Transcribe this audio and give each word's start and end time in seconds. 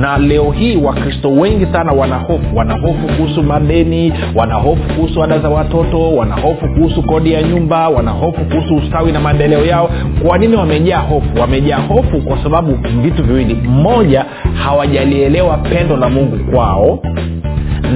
na 0.00 0.18
leo 0.18 0.50
hii 0.50 0.76
wakristo 0.76 1.30
wengi 1.32 1.66
sana 1.72 1.92
wanahofu 1.92 2.56
wanahofu 2.56 3.06
kuhusu 3.16 3.42
madeni 3.42 4.12
wanahofu 4.34 4.82
kuhusu 4.94 5.22
ada 5.24 5.38
za 5.38 5.48
watoto 5.48 6.16
wanahofu 6.16 6.68
kuhusu 6.68 7.02
kodi 7.02 7.32
ya 7.32 7.42
nyumba 7.42 7.88
wanahofu 7.88 8.44
kuhusu 8.44 8.74
ustawi 8.76 9.12
na 9.12 9.20
maendeleo 9.20 9.64
yao. 9.64 9.90
Kwa 10.26 10.38
nini 10.38 10.56
wamejaa 10.56 10.98
hofu? 10.98 11.40
Wamejaa 11.40 11.76
hofu 11.78 12.20
kwa 12.20 12.42
sababu 12.42 12.78
vitu 13.02 13.22
viwili. 13.24 13.54
Mmoja 13.54 14.24
hawajalielewa 14.64 15.56
pendo 15.56 15.96
la 15.96 16.08
mungu 16.08 16.36
kwao. 16.52 16.98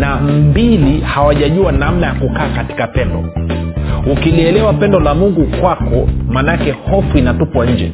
Na 0.01 0.17
mbili 0.17 1.01
hawajajua 1.01 1.73
namna 1.73 2.07
ya 2.07 2.15
kukaa 2.15 2.49
katika 2.57 2.87
pendo. 2.87 3.25
Ukilielewa 4.13 4.73
pendo 4.73 5.01
la 5.01 5.15
mungu 5.15 5.45
kwako 5.61 6.09
maanaake 6.29 6.75
hofu 6.91 7.19
inatupwa 7.19 7.67
nje 7.67 7.93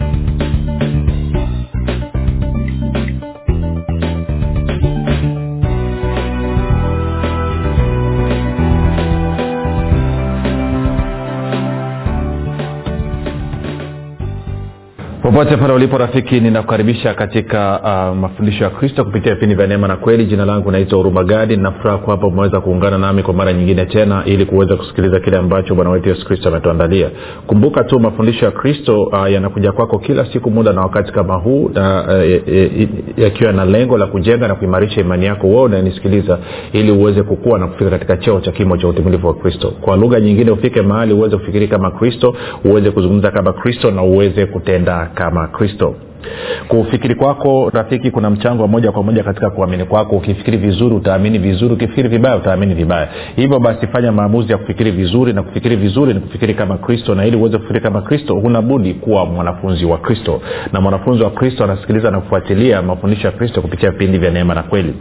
popote 15.45 15.61
pale 15.61 15.73
ulipo 15.75 15.99
rafiki 15.99 16.41
ninakukaribisha 16.41 17.15
katika 17.15 17.81
uh, 17.81 18.19
mafundisho 18.19 18.65
ya 18.65 18.71
kristo 18.71 19.05
kupitia 19.05 19.35
vipindi 19.35 19.55
vya 19.55 19.67
neema 19.67 19.89
na 19.89 19.97
kweli. 19.97 20.27
Jina 20.27 20.45
langu 20.45 20.71
naitwa 20.71 20.99
urumagadi 20.99 21.57
ninafuraha 21.57 21.99
kwamba 21.99 22.27
umeweza 22.27 22.61
kuungana 22.61 22.99
nami 22.99 23.23
kwa 23.23 23.35
mara 23.35 23.53
nyingine 23.53 23.87
tena 23.87 24.23
ili 24.27 24.47
kuweza 24.47 24.77
kusikiliza 24.77 25.21
kile 25.21 25.37
ambacho 25.37 25.75
bwana 25.75 25.91
wetu 25.91 26.09
yesu 26.09 26.27
kristo 26.27 26.49
ametuandalia. 26.49 27.11
Kumbuka 27.47 27.85
tu 27.85 28.01
mafundisho 28.01 28.45
ya 28.45 28.51
kristo 28.51 29.03
uh, 29.03 29.33
yanakuja 29.33 29.73
kwako 29.73 29.99
kila 29.99 30.27
siku 30.33 30.51
muda 30.51 30.73
na 30.73 30.81
wakati 30.81 31.13
kama 31.13 31.35
huu 31.35 31.65
uh, 31.65 31.73
yakiwa 33.17 33.41
ya, 33.41 33.47
ya 33.47 33.53
na 33.53 33.65
lengo 33.65 33.99
la 33.99 34.07
kujenga 34.07 34.49
na 34.49 34.55
kuimarisha 34.55 35.01
imani 35.01 35.27
yako 35.27 35.47
wewe 35.49 35.63
unanisikiliza 35.63 36.39
ili 36.73 36.91
uweze 36.93 37.23
kukua 37.23 37.59
na 37.59 37.67
kufika 37.67 37.91
katika 37.91 38.17
cheo 38.17 38.41
cha 38.41 38.53
kimo 38.53 38.77
cha 38.77 38.89
utimilifu 38.89 39.27
wa 39.27 39.35
kristo. 39.35 39.73
Kwa 39.81 39.97
lugha 39.97 40.21
nyingine 40.21 40.51
ufike 40.51 40.83
mahali 40.83 41.13
uweze 41.15 41.37
kufikiri 41.37 41.69
kama 41.69 41.91
kristo 41.91 42.35
uweze 42.65 42.91
kuzungumza 42.91 43.31
kama 43.31 43.53
kristo 43.53 43.91
na 43.91 44.03
uweze 44.03 44.47
kutenda 44.47 45.11
kama 45.15 45.32
kristo. 45.49 45.95
Kufikiri 46.69 47.15
kwako 47.15 47.71
rafiki 47.75 48.11
kuna 48.11 48.31
mchango 48.31 48.63
wa 48.63 48.69
moja 48.69 48.93
kwa 48.93 49.03
moja 49.03 49.23
katika 49.23 49.51
kuamini 49.51 49.85
kwako. 49.85 50.17
Ukifikiri 50.17 50.57
vizuri 50.57 50.95
utaamini 50.95 51.39
vizuri. 51.39 51.75
Ukifikiri 51.75 52.09
vibaya 52.09 52.37
utaamini 52.37 52.75
vibaya. 52.75 53.09
Hivyo 53.37 53.59
basi 53.61 53.87
fanya 53.87 54.13
maamuzi 54.13 54.53
ya 54.53 54.59
kufikiri 54.59 54.91
vizuri 54.91 55.33
na 55.33 55.43
kufikiri 55.43 55.77
vizuri 55.77 56.15
ni 56.15 56.21
kufikiri 56.21 56.55
kama 56.55 56.79
kristo. 56.79 57.15
Na 57.15 57.27
ili 57.27 57.37
uweze 57.37 57.57
kufikiri 57.57 57.81
kama 57.81 58.03
kristo 58.03 58.35
huna 58.35 58.63
kuwa 59.01 59.27
mwanafunzi 59.27 59.85
wa 59.85 59.99
kristo. 59.99 60.41
Na 60.73 60.81
mwanafunzi 60.81 61.23
wa 61.23 61.31
kristo 61.31 61.65
anasikiliza 61.65 62.11
na 62.11 62.21
kufuatilia 62.21 62.83
mafundisho 62.83 63.27
ya 63.27 63.33
kristo 63.33 63.63
kupitia 63.63 63.91
vipindi 63.91 64.19
vya 64.19 64.31
neema 64.31 64.55
na 64.55 64.63
kweli. 64.63 64.95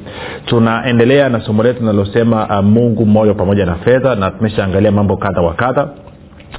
Tunaendelea 0.45 1.29
na 1.29 1.41
somo 1.41 1.63
letu 1.63 1.79
linalosema 1.79 2.61
mungu 2.61 3.05
moyo 3.05 3.33
pamoja 3.33 3.65
na 3.65 3.75
fedha. 3.75 4.15
Na 4.15 4.31
tumeshaangalia 4.31 4.91
mambo 4.91 5.17
kadha 5.17 5.41
wa 5.41 5.53
kadha 5.53 5.89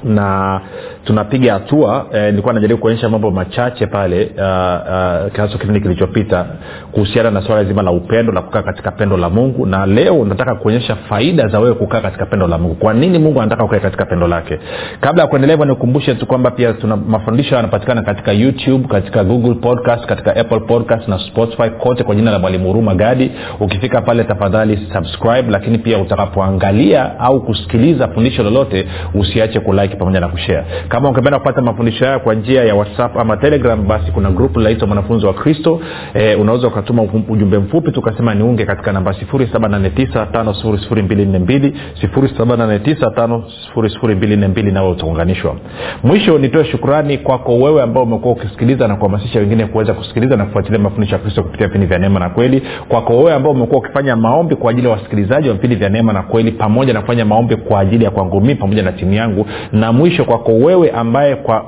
na 0.03 0.61
tunapiga 1.05 1.53
hatua 1.53 2.05
eh, 2.13 2.25
nilikuwa 2.29 2.53
najaribu 2.53 2.81
kuonyesha 2.81 3.09
mambo 3.09 3.31
machache 3.31 3.87
pale 3.87 4.31
uh, 4.37 5.43
uh, 5.43 5.59
kipindi 5.59 5.81
kilichopita 5.81 6.45
kuhusiana 6.91 7.31
na 7.31 7.41
swala 7.41 7.63
zima 7.63 7.81
la 7.81 7.91
upendo 7.91 8.31
la 8.31 8.41
kukaa 8.41 8.61
katika 8.61 8.91
pendo 8.91 9.17
la 9.17 9.29
mungu. 9.29 9.65
Na 9.65 9.85
leo 9.85 10.25
nataka 10.25 10.55
kuonyesha 10.55 10.95
faida 10.95 11.47
za 11.47 11.59
wewe 11.59 11.75
kukaa 11.75 12.01
katika 12.01 12.25
pendo 12.25 12.47
la 12.47 12.57
mungu. 12.57 12.75
Kwa 12.75 12.93
nini 12.93 13.19
mungu 13.19 13.41
anataka 13.41 13.63
ukae 13.63 13.79
katika 13.79 14.05
pendo 14.05 14.27
lake? 14.27 14.59
Kabla 15.01 15.21
ya 15.23 15.27
kuendelea 15.29 15.55
hivyo 15.55 15.73
nikumbushe 15.73 16.15
tu 16.15 16.25
kwamba 16.25 16.51
pia 16.51 16.73
tuna 16.73 16.95
mafundisho 16.97 17.55
yanapatikana 17.55 18.01
katika 18.01 18.31
youtube 18.31 18.87
katika 18.87 19.23
google 19.23 19.53
podcast 19.53 20.05
katika 20.05 20.35
apple 20.35 20.59
podcast 20.59 21.07
na 21.07 21.19
spotify 21.19 21.69
kote 21.69 22.03
kwa 22.03 22.15
jina 22.15 22.31
la 22.31 22.39
mwalimu 22.39 22.67
huruma 22.67 22.95
gadi. 22.95 23.31
Ukifika 23.59 24.01
pale 24.01 24.23
tafadhali 24.23 24.87
subscribe 24.93 25.51
lakini 25.51 25.77
pia 25.77 25.97
utakapoangalia 25.99 27.19
au 27.19 27.41
kusikiliza 27.45 28.07
fundisho 28.07 28.43
lolote 28.43 28.87
usiache 29.13 29.59
kulike 29.59 29.82
pamoja 29.87 30.19
na 30.19 30.27
kushare. 30.27 30.63
Kama 30.87 31.09
ungependa 31.09 31.39
kupata 31.39 31.61
mafundisho 31.61 32.05
hayo 32.05 32.19
kwa 32.19 32.35
njia 32.35 32.63
ya 32.63 32.75
whatsapp 32.75 33.17
ama 33.17 33.37
telegram 33.37 33.87
basi 33.87 34.11
kuna 34.11 34.31
grupu 34.31 34.59
linaitwa 34.59 34.87
mwanafunzi 34.87 35.25
wa 35.25 35.33
kristo. 35.33 35.79
E, 36.13 36.35
unaweza 36.35 36.67
ukatuma 36.67 37.01
ujumbe 37.29 37.57
mfupi 37.57 37.91
tukasema 37.91 38.35
niunge 38.35 38.65
katika 38.65 38.91
namba 38.93 39.11
7895242 39.11 41.71
7895242 42.03 44.73
nawe 44.73 44.89
utaunganishwa. 44.89 45.55
Mwisho 46.03 46.37
nitoe 46.37 46.65
shukrani 46.65 47.17
kwako 47.17 47.57
wewe 47.59 47.81
ambao 47.81 48.03
umekuwa 48.03 48.33
ukisikiliza 48.33 48.87
na 48.87 48.95
kuhamasisha 48.95 49.39
wengine 49.39 49.65
kuweza 49.65 49.93
kusikiliza 49.93 50.35
na 50.37 50.45
kufuatilia 50.45 50.79
mafundisho 50.79 51.15
ya 51.15 51.21
kristo 51.21 51.43
kupitia 51.43 51.67
vipindi 51.67 51.87
vya 51.87 51.99
neema 51.99 52.19
na 52.19 52.29
kweli. 52.29 52.63
Kwako 52.87 53.17
wewe 53.17 53.33
ambao 53.33 53.51
umekuwa 53.51 53.79
ukifanya 53.79 54.15
maombi 54.15 54.55
kwa 54.55 54.71
ajili 54.71 54.87
ya 54.87 54.93
wasikilizaji 54.93 55.47
wa 55.47 55.53
vipindi 55.53 55.75
vya 55.75 55.89
neema 55.89 56.13
na 56.13 56.21
kweli 56.23 56.51
pamoja 56.51 56.93
na 56.93 57.01
kufanya 57.01 57.25
maombi 57.25 57.55
kwa 57.55 57.79
ajili 57.79 58.03
ya 58.05 58.11
kwangu 58.11 58.41
pamoja 58.59 58.83
na 58.83 58.91
timu 58.91 59.13
yangu 59.13 59.45
na 59.73 59.91
mwisho 59.91 60.25
kwako 60.25 60.51
wewe 60.51 60.91
ambaye 60.91 61.35
kwa 61.35 61.65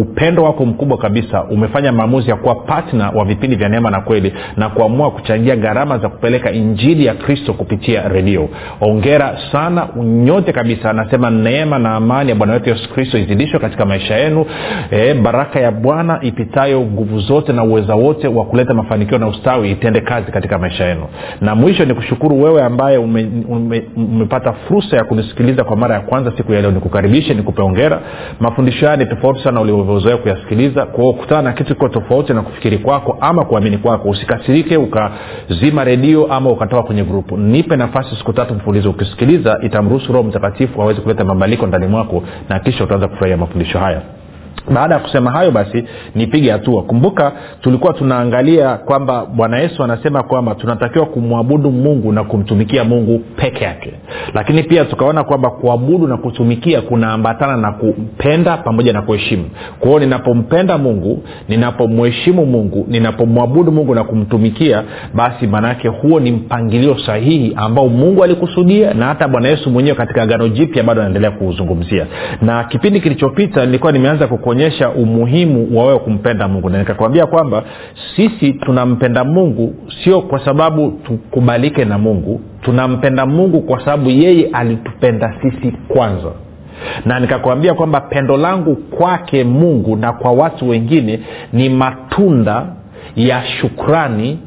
upendo 0.00 0.42
wako 0.42 0.66
mkubwa 0.66 0.98
kabisa 0.98 1.44
umefanya 1.44 1.92
maamuzi 1.92 2.30
ya 2.30 2.36
kuwa 2.36 2.54
patna 2.54 3.10
wa 3.10 3.24
vipindi 3.24 3.56
vya 3.56 3.68
neema 3.68 3.90
na 3.90 4.00
kweli 4.00 4.32
na 4.56 4.68
kuamua 4.68 5.10
kuchangia 5.10 5.56
gharama 5.56 5.98
za 5.98 6.08
kupeleka 6.08 6.50
injili 6.52 7.06
ya 7.06 7.14
kristo 7.14 7.52
kupitia 7.52 8.08
redio. 8.08 8.48
Ongera 8.80 9.38
sana 9.52 9.88
nyote 10.04 10.52
kabisa 10.52 10.90
anasema 10.90 11.30
neema 11.30 11.78
na 11.78 11.94
amani 11.94 12.30
ya 12.30 12.36
bwana 12.36 12.52
wetu 12.52 12.68
yesu 12.70 12.90
kristo 12.94 13.18
izidishwe 13.18 13.58
katika 13.60 13.86
maisha 13.86 14.16
yenu. 14.16 14.46
E, 14.90 15.14
baraka 15.14 15.60
ya 15.60 15.70
bwana 15.70 16.18
ipitayo 16.22 16.80
nguvu 16.80 17.18
zote 17.18 17.52
na 17.52 17.64
uweza 17.64 17.94
wote 17.94 18.28
wa 18.28 18.44
kuleta 18.44 18.74
mafanikio 18.74 19.18
na 19.18 19.28
ustawi 19.28 19.70
itende 19.70 20.00
kazi 20.00 20.32
katika 20.32 20.58
maisha 20.58 20.84
yenu. 20.84 21.06
Na 21.40 21.54
mwisho 21.54 21.84
ni 21.84 21.94
kushukuru 21.94 22.42
wewe 22.42 22.62
ambaye 22.62 22.98
ume, 22.98 23.28
ume, 23.48 23.82
umepata 23.96 24.52
fursa 24.52 24.96
ya 24.96 25.04
kunisikiliza 25.04 25.64
kwa 25.64 25.76
mara 25.76 25.94
ya 25.94 26.00
kwanza 26.00 26.32
siku 26.36 26.52
ya 26.52 26.60
leo. 26.60 26.70
Nikukaribishe 26.70 27.34
nikupe 27.34 27.62
ongera 27.62 28.00
mafundisho 28.40 28.86
haya 28.86 28.96
ni 28.96 29.06
tofauti 29.06 29.42
sana 29.44 29.60
ulivyozoea 29.92 30.16
kuyasikiliza 30.16 30.86
kwao 30.86 31.12
kutana 31.12 31.42
na 31.42 31.52
kitu 31.52 31.74
kiko 31.74 31.88
tofauti 31.88 32.32
na 32.34 32.42
kufikiri 32.42 32.78
kwako 32.78 33.18
ama 33.20 33.44
kuamini 33.44 33.78
kwako. 33.78 34.08
Usikasirike 34.08 34.76
ukazima 34.76 35.84
redio 35.84 36.26
ama 36.32 36.50
ukatoka 36.50 36.82
kwenye 36.82 37.04
grupu. 37.04 37.36
Nipe 37.36 37.76
nafasi 37.76 38.16
siku 38.16 38.32
tatu 38.32 38.54
mfulizo 38.54 38.90
ukisikiliza 38.90 39.58
itamruhusu 39.62 40.12
roho 40.12 40.28
mtakatifu 40.28 40.82
aweze 40.82 41.00
kuleta 41.00 41.24
mabadiliko 41.24 41.66
ndani 41.66 41.86
mwako 41.86 42.22
na 42.48 42.58
kisha 42.58 42.84
utaanza 42.84 43.08
kufurahia 43.08 43.36
mafundisho 43.36 43.78
haya 43.78 44.02
baada 44.74 44.94
ya 44.94 45.00
kusema 45.00 45.30
hayo 45.30 45.50
basi 45.50 45.84
nipige 46.14 46.50
hatua. 46.50 46.82
Kumbuka 46.82 47.32
tulikuwa 47.60 47.92
tunaangalia 47.92 48.74
kwamba 48.76 49.26
bwana 49.26 49.58
yesu 49.58 49.84
anasema 49.84 50.22
kwamba 50.22 50.54
tunatakiwa 50.54 51.06
kumwabudu 51.06 51.70
mungu 51.70 52.12
na 52.12 52.24
kumtumikia 52.24 52.84
mungu 52.84 53.18
peke 53.36 53.64
yake. 53.64 53.92
Lakini 54.34 54.62
pia 54.62 54.84
tukaona 54.84 55.24
kwamba 55.24 55.50
kuabudu 55.50 56.06
na 56.06 56.16
kutumikia 56.16 56.80
kunaambatana 56.80 57.56
na 57.56 57.72
kupenda 57.72 58.56
pamoja 58.56 58.92
na 58.92 59.02
kuheshimu. 59.02 59.44
Kwa 59.80 60.00
ninapompenda 60.00 60.78
mungu 60.78 61.22
ninapomheshimu 61.48 62.46
mungu 62.46 62.86
ninapomwabudu 62.88 63.72
mungu 63.72 63.94
na 63.94 64.04
kumtumikia 64.04 64.82
basi 65.14 65.46
maanaake 65.46 65.88
huo 65.88 66.20
ni 66.20 66.32
mpangilio 66.32 66.98
sahihi 66.98 67.52
ambao 67.56 67.88
mungu 67.88 68.24
alikusudia 68.24 68.94
na 68.94 69.06
hata 69.06 69.28
bwana 69.28 69.48
yesu 69.48 69.70
mwenyewe 69.70 69.96
katika 69.96 70.22
agano 70.22 70.48
jipya 70.48 70.82
bado 70.82 71.00
anaendelea 71.00 71.30
kuuzungumzia. 71.30 72.06
Na 72.42 72.64
kipindi 72.64 73.00
kilichopita 73.00 73.66
nilikuwa 73.66 73.92
nimeanza 73.92 74.26
kukuonyesha 74.46 74.90
umuhimu 74.90 75.78
wa 75.78 75.84
wewe 75.86 75.98
kumpenda 75.98 76.48
mungu. 76.48 76.70
Na 76.70 76.78
nikakwambia 76.78 77.26
kwamba 77.26 77.62
sisi 78.16 78.52
tunampenda 78.52 79.24
mungu 79.24 79.74
sio 80.04 80.20
kwa 80.20 80.44
sababu 80.44 80.90
tukubalike 80.90 81.84
na 81.84 81.98
mungu. 81.98 82.40
Tunampenda 82.62 83.26
mungu 83.26 83.60
kwa 83.60 83.80
sababu 83.80 84.10
yeye 84.10 84.46
alitupenda 84.52 85.34
sisi 85.42 85.72
kwanza. 85.88 86.30
Na 87.04 87.20
nikakwambia 87.20 87.74
kwamba 87.74 88.00
pendo 88.00 88.36
langu 88.36 88.76
kwake 88.76 89.44
mungu 89.44 89.96
na 89.96 90.12
kwa 90.12 90.32
watu 90.32 90.68
wengine 90.68 91.20
ni 91.52 91.68
matunda 91.68 92.66
ya 93.16 93.42
shukrani 93.46 94.38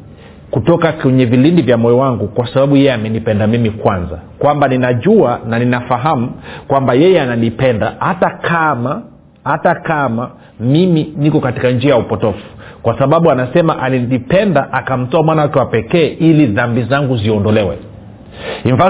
kutoka 0.51 0.91
kwenye 0.91 1.25
vilindi 1.25 1.62
vya 1.62 1.77
moyo 1.77 1.97
wangu 1.97 2.27
kwa 2.27 2.47
sababu 2.53 2.77
yeye 2.77 2.94
amenipenda 2.94 3.47
mimi 3.47 3.69
kwanza. 3.69 4.19
Kwamba 4.39 4.68
ninajua 4.68 5.39
na 5.50 5.59
ninafahamu 5.59 6.31
kwamba 6.68 6.94
yeye 6.94 7.21
ananipenda 7.21 7.94
hata 8.00 8.29
kama 8.29 9.01
hata 9.50 9.75
kama 9.75 10.30
mimi 10.60 11.13
niko 11.18 11.40
katika 11.40 11.72
njia 11.72 11.90
ya 11.90 11.98
upotofu. 11.98 12.46
Kwa 12.81 13.00
sababu 13.00 13.31
anasema 13.31 13.80
alinipenda 13.80 14.74
akamtoa 14.74 15.24
mwana 15.24 15.42
wake 15.42 15.60
wa 15.60 15.66
pekee 15.66 16.07
ili 16.07 16.46
dhambi 16.48 16.84
zangu 16.84 17.18
ziondolewe. 17.18 17.78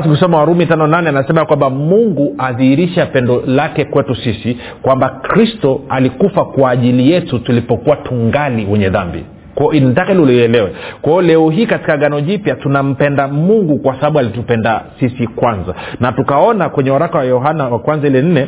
Kusoma 0.09 0.37
warumi 0.37 0.65
tano 0.65 0.87
nane 0.87 1.09
anasema 1.09 1.45
kwamba 1.45 1.69
mungu 1.69 2.35
adhihirisha 2.37 3.05
pendo 3.05 3.43
lake 3.45 3.85
kwetu 3.85 4.15
sisi 4.15 4.57
kwamba 4.81 5.09
kristo 5.09 5.81
alikufa 5.89 6.45
kwa 6.45 6.69
ajili 6.71 7.11
yetu 7.11 7.39
tulipokuwa 7.39 7.95
tungali 7.95 8.65
wenye 8.65 8.89
dhambi. 8.89 9.25
Kwao 9.55 9.73
nataka 9.73 10.11
ili 10.11 10.21
ulielewe. 10.21 10.71
Kwao 11.01 11.21
leo 11.21 11.49
hii 11.49 11.65
katika 11.65 11.97
gano 11.97 12.21
jipya 12.21 12.55
tunampenda 12.55 13.27
mungu 13.27 13.79
kwa 13.79 13.95
sababu 13.95 14.19
alitupenda 14.19 14.81
sisi 14.99 15.27
kwanza. 15.27 15.73
Na 15.99 16.11
tukaona 16.11 16.69
kwenye 16.69 16.91
waraka 16.91 17.17
wa 17.17 17.23
yohana 17.23 17.67
wa 17.69 17.79
kwanza 17.79 18.07
ile 18.07 18.21
nne 18.21 18.47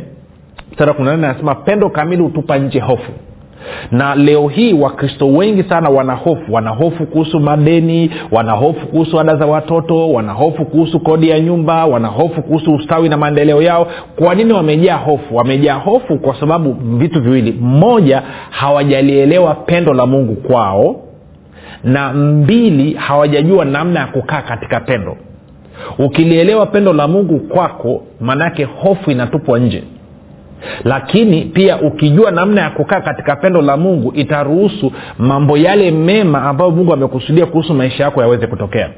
mstari 0.72 0.94
kuna 0.94 1.12
na 1.12 1.18
nne 1.18 1.28
anasema 1.28 1.56
pendo 1.56 1.90
kamili 1.90 2.24
hutupa 2.24 2.58
nje 2.58 2.80
hofu. 2.80 3.12
Na 3.92 4.16
leo 4.16 4.48
hii 4.48 4.74
wakristo 4.74 5.28
wengi 5.28 5.64
sana 5.64 5.90
wanahofu 5.90 6.54
wanahofu 6.54 7.06
kuhusu 7.06 7.40
madeni 7.40 8.12
wanahofu 8.32 8.88
kuhusu 8.88 9.20
ada 9.20 9.36
za 9.36 9.46
watoto 9.46 10.10
wanahofu 10.12 10.66
kuhusu 10.66 11.00
kodi 11.00 11.30
ya 11.30 11.40
nyumba 11.40 11.86
wanahofu 11.86 12.42
kuhusu 12.42 12.74
ustawi 12.74 13.10
na 13.10 13.18
maendeleo 13.18 13.62
yao. 13.62 13.88
Kwa 14.16 14.36
nini 14.36 14.54
wamejaa 14.54 14.96
hofu? 14.98 15.36
Wamejaa 15.36 15.74
hofu 15.74 16.18
kwa 16.20 16.40
sababu 16.40 16.74
vitu 16.98 17.22
viwili. 17.22 17.52
Mmoja 17.62 18.24
hawajalielewa 18.50 19.56
pendo 19.56 19.94
la 19.94 20.06
mungu 20.06 20.36
kwao. 20.36 20.96
Na 21.84 22.14
mbili 22.14 22.94
hawajajua 22.94 23.66
namna 23.66 24.00
ya 24.00 24.08
kukaa 24.08 24.42
katika 24.42 24.80
pendo. 24.80 25.18
Ukilielewa 26.00 26.66
pendo 26.66 26.94
la 26.94 27.08
mungu 27.08 27.40
kwako 27.40 28.04
maanaake 28.20 28.64
hofu 28.64 29.12
inatupwa 29.12 29.60
nje 29.60 29.84
lakini 30.84 31.42
pia 31.42 31.82
ukijua 31.82 32.32
namna 32.32 32.62
ya 32.62 32.70
kukaa 32.70 33.02
katika 33.02 33.36
pendo 33.36 33.62
la 33.62 33.78
mungu 33.78 34.12
itaruhusu 34.16 34.92
mambo 35.18 35.58
yale 35.58 35.92
mema 35.92 36.42
ambayo 36.44 36.72
mungu 36.72 36.94
amekusudia 36.94 37.46
kuhusu 37.46 37.74
maisha 37.74 38.04
yako 38.04 38.22
yaweze 38.22 38.48
kutokea. 38.48 38.90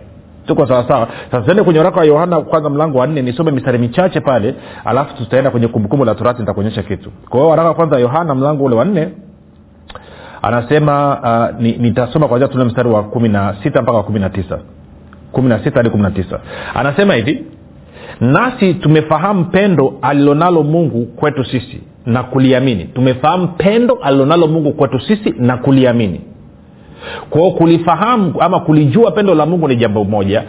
Tuko 0.48 0.68
sawasawa 0.68 1.07
sasa 1.31 1.44
tuende 1.44 1.63
kwenye 1.63 1.80
waraka 1.80 2.00
wa 2.00 2.06
yohana 2.06 2.42
kwanza 2.42 2.69
mlango 2.69 2.98
wa 2.98 3.07
nne 3.07 3.21
nisome 3.21 3.51
mistari 3.51 3.77
michache 3.77 4.19
pale 4.21 4.56
alafu 4.86 5.15
tutaenda 5.18 5.51
kwenye 5.51 5.68
kumbukumbu 5.68 6.06
la 6.06 6.15
torati 6.15 6.39
nitakuonyesha 6.42 6.83
kitu. 6.83 7.12
Kwa 7.30 7.39
hiyo 7.39 7.50
waraka 7.50 7.69
wa 7.69 7.75
kwanza 7.75 8.00
yohana 8.00 8.36
mlango 8.36 8.63
ule 8.63 8.75
wa 8.75 8.86
nne 8.86 9.10
anasema 10.42 11.19
uh, 11.56 11.62
nitasoma 11.62 12.27
kwanzia 12.27 12.48
tuna 12.48 12.65
mstari 12.65 12.89
wa 12.89 13.04
kumi 13.04 13.30
na 13.30 13.56
sita 13.63 13.81
mpaka 13.81 13.98
wa 13.98 14.04
kumi 14.04 14.19
na 14.19 14.30
tisa. 14.30 14.60
kumi 15.31 15.50
na 15.50 15.60
sita 15.63 15.77
hadi 15.77 15.89
kumi 15.89 16.04
na 16.04 16.12
tisa. 16.12 16.39
Anasema 16.74 17.13
hivi 17.13 17.45
nasi 18.21 18.74
tumefahamu 18.74 19.45
pendo 19.45 19.94
alilonalo 20.01 20.63
mungu 20.63 21.06
kwetu 21.06 21.45
sisi 21.45 21.81
na 22.06 22.24
kuliamini. 22.24 22.83
Tumefahamu 22.86 23.48
pendo 23.48 23.94
alilonalo 24.01 24.48
mungu 24.48 24.74
kwetu 24.74 25.00
sisi 25.00 25.33
na 25.38 25.57
kuliamini 25.57 26.21
kwao 27.29 27.51
kulifahamu 27.51 28.33
ama 28.39 28.59
kulijua 28.59 29.11
pendo 29.11 29.35
la 29.35 29.45
mungu 29.45 29.67
ni 29.67 29.75
jambo 29.75 30.03
moja 30.03 30.44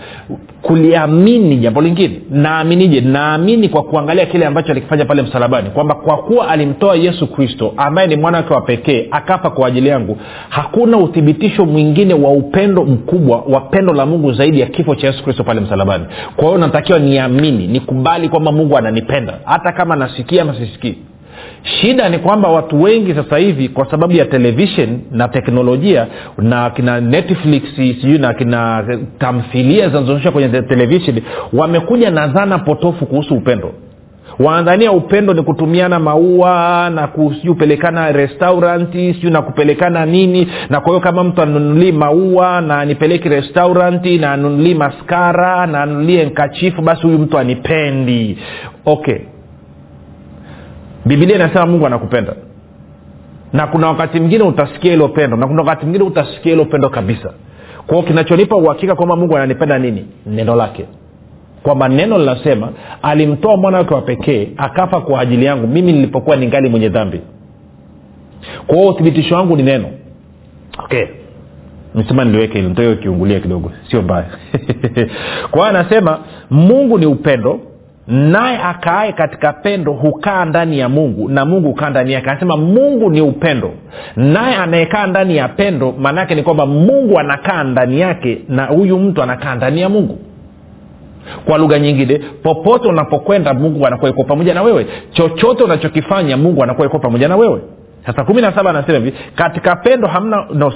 kuliamini 0.63 1.57
jambo 1.57 1.81
lingine. 1.81 2.21
Naaminije? 2.31 3.01
Naamini 3.01 3.69
kwa 3.69 3.83
kuangalia 3.83 4.27
kile 4.27 4.47
ambacho 4.47 4.73
alikifanya 4.73 5.05
pale 5.05 5.23
msalabani 5.23 5.71
kwamba 5.71 5.95
kwa 5.95 6.17
kuwa 6.17 6.49
alimtoa 6.49 6.97
yesu 6.97 7.27
kristo 7.27 7.75
ambaye 7.77 8.09
ni 8.09 8.17
mwana 8.17 8.37
wake 8.39 8.55
wa 8.55 8.61
pekee 8.61 9.09
akafa 9.11 9.51
kwa 9.51 9.69
ajili 9.69 9.89
yangu 9.89 10.19
hakuna 10.49 10.97
uthibitisho 10.99 11.67
mwingine 11.67 12.15
wa 12.15 12.31
upendo 12.31 12.85
mkubwa 12.85 13.41
wa 13.49 13.61
pendo 13.61 13.93
la 13.93 14.07
mungu 14.07 14.33
zaidi 14.33 14.61
ya 14.61 14.67
kifo 14.67 14.95
cha 14.95 15.07
yesu 15.07 15.25
kristo 15.25 15.45
pale 15.45 15.61
msalabani. 15.61 16.05
Kwa 16.37 16.45
hiyo 16.47 16.59
natakiwa 16.59 16.99
niamini 16.99 17.67
nikubali 17.67 18.29
kwamba 18.29 18.53
mungu 18.53 18.79
ananipenda. 18.79 19.35
Hata 19.45 19.73
kama 19.73 19.97
nasikia 19.97 20.43
ama 20.43 20.55
sisikii 20.55 20.99
shida 21.63 22.09
ni 22.09 22.19
kwamba 22.19 22.49
watu 22.49 22.83
wengi 22.83 23.15
sasa 23.15 23.37
hivi 23.39 23.69
kwa 23.69 23.91
sababu 23.91 24.13
ya 24.13 24.25
televishen 24.25 25.01
na 25.11 25.29
teknolojia 25.29 26.07
na 26.39 26.71
kina 26.71 27.01
netflix 27.01 27.63
sijui 27.77 28.19
na 28.19 28.35
kina 28.35 28.85
tamthilia 29.19 29.89
zinazoonyesha 29.89 30.31
kwenye 30.31 30.63
televishen 30.63 31.23
wamekuja 31.53 32.11
na 32.11 32.27
dhana 32.27 32.59
potofu 32.59 33.07
kuhusu 33.07 33.35
upendo. 33.35 33.73
Wanadhania 34.39 34.93
upendo 34.93 35.35
ni 35.35 35.43
kutumiana 35.43 35.99
maua 35.99 36.91
na 36.95 37.07
kupelekana 37.07 38.13
restauranti 38.13 39.15
siu 39.21 39.31
na 39.31 39.43
kupelekana 39.43 40.07
nini 40.07 40.49
na 40.71 40.81
kwa 40.81 40.89
hiyo 40.89 41.01
kama 41.01 41.25
mtu 41.25 41.43
anunulii 41.43 41.93
maua 41.93 42.61
na 42.61 42.79
anipeleki 42.79 43.29
restauranti 43.29 44.19
na 44.19 44.33
anunulii 44.33 44.75
maskara 44.75 45.67
na 45.67 45.83
anunulie 45.83 46.25
nkachifu 46.25 46.83
basi 46.83 47.03
huyu 47.03 47.19
mtu 47.19 47.39
anipendi. 47.39 48.39
Okay 48.87 49.19
bibilia 51.05 51.37
inasema 51.37 51.67
mungu 51.67 51.87
anakupenda. 51.87 52.35
Na 53.53 53.67
kuna 53.67 53.89
wakati 53.89 54.21
mwingine 54.21 54.45
utasikia 54.45 54.91
hilo 54.91 55.09
pendo 55.09 55.37
na 55.37 55.47
kuna 55.47 55.63
wakati 55.63 55.85
mwingine 55.85 56.05
utasikia 56.05 56.53
hilo 56.53 56.65
pendo 56.65 56.89
kabisa. 56.89 57.33
Kwao 57.87 58.03
kinachonipa 58.03 58.57
uhakika 58.57 58.95
kwamba 58.95 59.17
mungu 59.17 59.37
ananipenda 59.37 59.79
nini? 59.79 60.07
Neno 60.27 60.57
lake. 60.57 60.85
Kwamba 61.63 61.89
neno 61.89 62.19
linasema 62.19 62.73
alimtoa 63.03 63.57
mwana 63.57 63.79
wake 63.79 63.95
wa 63.95 64.03
pekee 64.03 64.49
akafa 64.57 65.01
kwa 65.01 65.21
ajili 65.21 65.45
yangu 65.45 65.67
mimi 65.67 65.93
nilipokuwa 65.93 66.37
ningali 66.37 66.69
mwenye 66.69 66.89
dhambi. 66.89 67.21
Kwa 68.67 68.77
hiyo 68.77 68.89
uthibitisho 68.89 69.35
wangu 69.35 69.57
ni 69.57 69.63
neno. 69.63 69.89
Okay. 70.79 71.07
Nisema 71.95 72.25
niliweke 72.25 72.59
ili 72.59 72.69
ntoe 72.69 72.97
kiungulia 72.97 73.41
kidogo. 73.41 73.73
Sio 73.91 74.03
mbaya. 74.03 74.27
Kwa 75.51 75.69
anasema 75.69 76.19
mungu 76.51 76.99
ni 76.99 77.07
upendo 77.07 77.61
naye 78.07 78.59
akaae 78.59 79.13
katika 79.13 79.53
pendo 79.53 79.93
hukaa 79.93 80.45
ndani 80.45 80.79
ya 80.79 80.89
mungu 80.89 81.29
na 81.29 81.45
mungu 81.45 81.69
hukaa 81.69 81.91
ndani 81.91 82.13
yake. 82.13 82.31
Anasema 82.31 82.57
mungu 82.57 83.11
ni 83.11 83.21
upendo. 83.21 83.73
Naye 84.17 84.57
anayekaa 84.57 85.07
ndani 85.07 85.37
ya 85.37 85.49
pendo 85.49 85.93
maanaake 85.99 86.35
ni 86.35 86.43
kwamba 86.43 86.67
mungu 86.67 87.19
anakaa 87.19 87.65
ndani 87.65 88.01
yake 88.01 88.39
na 88.49 88.65
huyu 88.67 88.99
mtu 88.99 89.23
anakaa 89.23 89.55
ndani 89.55 89.81
ya 89.81 89.89
mungu. 89.89 90.19
Kwa 91.45 91.59
lugha 91.59 91.79
nyingine 91.79 92.19
popote 92.43 92.89
unapokwenda 92.89 93.55
mungu 93.55 93.87
anakuwa 93.87 94.11
iko 94.11 94.25
pamoja 94.25 94.55
na 94.55 94.63
wewe. 94.63 94.87
Chochote 95.13 95.65
unachokifanya 95.65 96.37
mungu 96.37 96.63
anakuwa 96.63 96.87
iko 96.87 96.99
pamoja 96.99 97.29
na 97.29 97.37
wewe. 97.37 97.61
Sasa 98.07 98.25
kumi 98.25 98.43
na 98.43 98.53
saba 98.53 98.71
anasema 98.71 98.99
hivi 98.99 99.13
katika 99.35 99.77
pendo 99.77 100.09
hamna 100.09 100.47
no, 100.55 100.73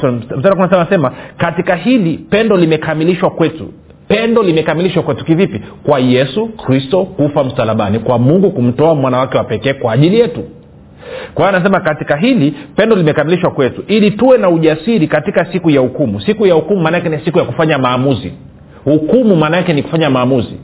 anasema 0.71 1.13
katika 1.37 1.75
hili 1.75 2.19
pendo 2.31 2.57
limekamilishwa 2.57 3.31
kwetu 3.31 3.69
pendo 4.09 4.43
limekamilishwa 4.43 5.03
kwetu 5.03 5.25
kivipi 5.25 5.61
kwa 5.87 5.99
yesu 6.01 6.47
kristo 6.49 7.05
kufa 7.05 7.45
msalabani 7.45 7.99
kwa 7.99 8.19
mungu 8.19 8.51
kumtoa 8.51 8.95
mwana 8.95 9.19
wake 9.19 9.39
wa 9.39 9.45
pekee 9.45 9.73
kwa 9.73 9.93
ajili 9.93 10.21
yetu. 10.21 10.45
Kwa 11.35 11.47
hiyo 11.47 11.57
anasema 11.57 11.81
katika 11.81 12.17
hili 12.17 12.55
pendo 12.77 12.97
limekamilishwa 12.97 13.51
kwetu 13.51 13.83
ili 13.87 14.11
tuwe 14.11 14.39
na 14.39 14.49
ujasiri 14.49 15.07
katika 15.09 15.53
siku 15.53 15.71
ya 15.71 15.81
hukumu. 15.81 16.21
Siku 16.21 16.47
ya 16.47 16.55
hukumu 16.55 16.81
maanaake 16.83 17.09
ni 17.09 17.19
siku 17.25 17.39
ya 17.39 17.45
kufanya 17.45 17.79
maamuzi. 17.79 18.33
Hukumu 18.85 19.37
maana 19.37 19.57
yake 19.57 19.73
ni 19.73 19.83
kufanya 19.83 20.11
maamuzi 20.11 20.55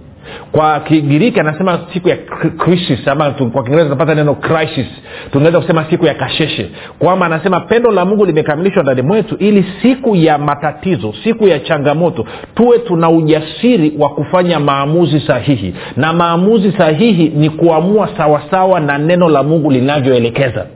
kwa 0.53 0.81
kigiriki 0.81 1.41
anasema 1.41 1.79
siku 1.93 2.09
ya 2.09 2.17
crisis 2.57 3.09
ama 3.09 3.31
kwa 3.31 3.63
kiingereza 3.63 3.85
tunapata 3.85 4.15
neno 4.15 4.35
crisis. 4.35 4.87
Tunaweza 5.33 5.61
kusema 5.61 5.85
siku 5.91 6.07
ya 6.07 6.15
kasheshe. 6.15 6.71
Kwamba 6.99 7.27
anasema 7.27 7.61
pendo 7.61 7.91
la 7.91 8.05
mungu 8.05 8.25
limekamilishwa 8.25 8.83
ndani 8.83 9.03
mwetu 9.03 9.37
ili 9.37 9.65
siku 9.83 10.17
ya 10.17 10.39
matatizo 10.39 11.15
siku 11.25 11.49
ya 11.49 11.59
changamoto 11.61 12.27
tuwe 12.55 12.79
tuna 12.79 13.11
ujasiri 13.11 13.93
wa 13.99 14.09
kufanya 14.09 14.61
maamuzi 14.61 15.21
sahihi. 15.21 15.75
Na 15.97 16.13
maamuzi 16.13 16.73
sahihi 16.73 17.29
ni 17.29 17.51
kuamua 17.51 18.09
sawasawa 18.17 18.81
na 18.81 18.99
neno 18.99 19.29
la 19.29 19.43
mungu 19.43 19.71
linavyoelekeza 19.71 20.67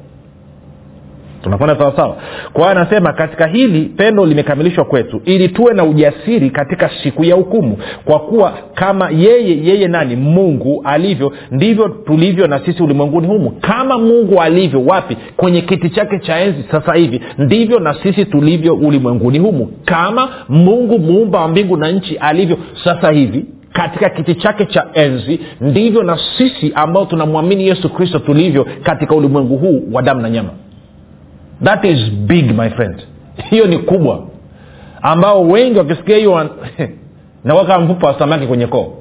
tunakwenda 1.42 1.76
sawasawa 1.78 2.16
kwa 2.52 2.71
anasema 2.71 3.12
katika 3.12 3.47
hili 3.47 3.80
pendo 3.97 4.26
limekamilishwa 4.26 4.85
kwetu 4.85 5.21
ili 5.25 5.49
tuwe 5.49 5.75
na 5.75 5.85
ujasiri 5.85 6.50
katika 6.50 6.90
siku 7.02 7.25
ya 7.25 7.35
hukumu. 7.35 7.76
Kwa 8.04 8.18
kuwa 8.21 8.52
kama 8.75 9.11
yeye 9.11 9.64
yeye 9.66 9.88
nani? 9.88 10.16
Mungu 10.16 10.80
alivyo 10.85 11.33
ndivyo 11.50 11.88
tulivyo 11.88 12.47
na 12.47 12.61
sisi 12.64 12.83
ulimwenguni 12.83 13.26
humu. 13.26 13.50
Kama 13.50 13.99
mungu 13.99 14.42
alivyo 14.42 14.85
wapi? 14.85 15.16
Kwenye 15.37 15.61
kiti 15.61 15.90
chake 15.90 16.18
cha 16.18 16.38
enzi 16.40 16.64
sasa 16.71 16.95
hivi 16.95 17.21
ndivyo 17.38 17.80
na 17.80 17.95
sisi 18.02 18.25
tulivyo 18.25 18.75
ulimwenguni 18.75 19.38
humu. 19.38 19.73
Kama 19.85 20.28
mungu 20.49 20.99
muumba 20.99 21.40
wa 21.40 21.49
mbingu 21.49 21.76
na 21.76 21.90
nchi 21.90 22.16
alivyo 22.16 22.59
sasa 22.85 23.11
hivi 23.11 23.45
katika 23.73 24.09
kiti 24.11 24.35
chake 24.35 24.64
cha 24.66 24.87
enzi 24.95 25.40
ndivyo 25.61 26.02
na 26.02 26.18
sisi 26.38 26.73
ambao 26.75 27.04
tunamwamini 27.04 27.66
yesu 27.68 27.88
kristo 27.88 28.18
tulivyo 28.18 28.66
katika 28.83 29.14
ulimwengu 29.14 29.57
huu 29.57 29.83
wa 29.92 30.02
damu 30.02 30.21
na 30.21 30.30
nyama 30.30 30.50
that 31.65 31.85
is 31.85 32.11
big 32.11 32.50
my 32.57 32.71
friend. 32.71 33.03
Hiyo 33.50 33.67
ni 33.67 33.79
kubwa. 33.79 34.25
Ambao 35.03 35.43
wengi 35.49 35.79
wakisikia 35.79 36.17
hiyo 36.17 36.50
nawaka 37.45 37.79
mfupa 37.79 38.07
wa 38.07 38.19
samaki 38.19 38.47
kwenye 38.47 38.67
koo. 38.67 38.95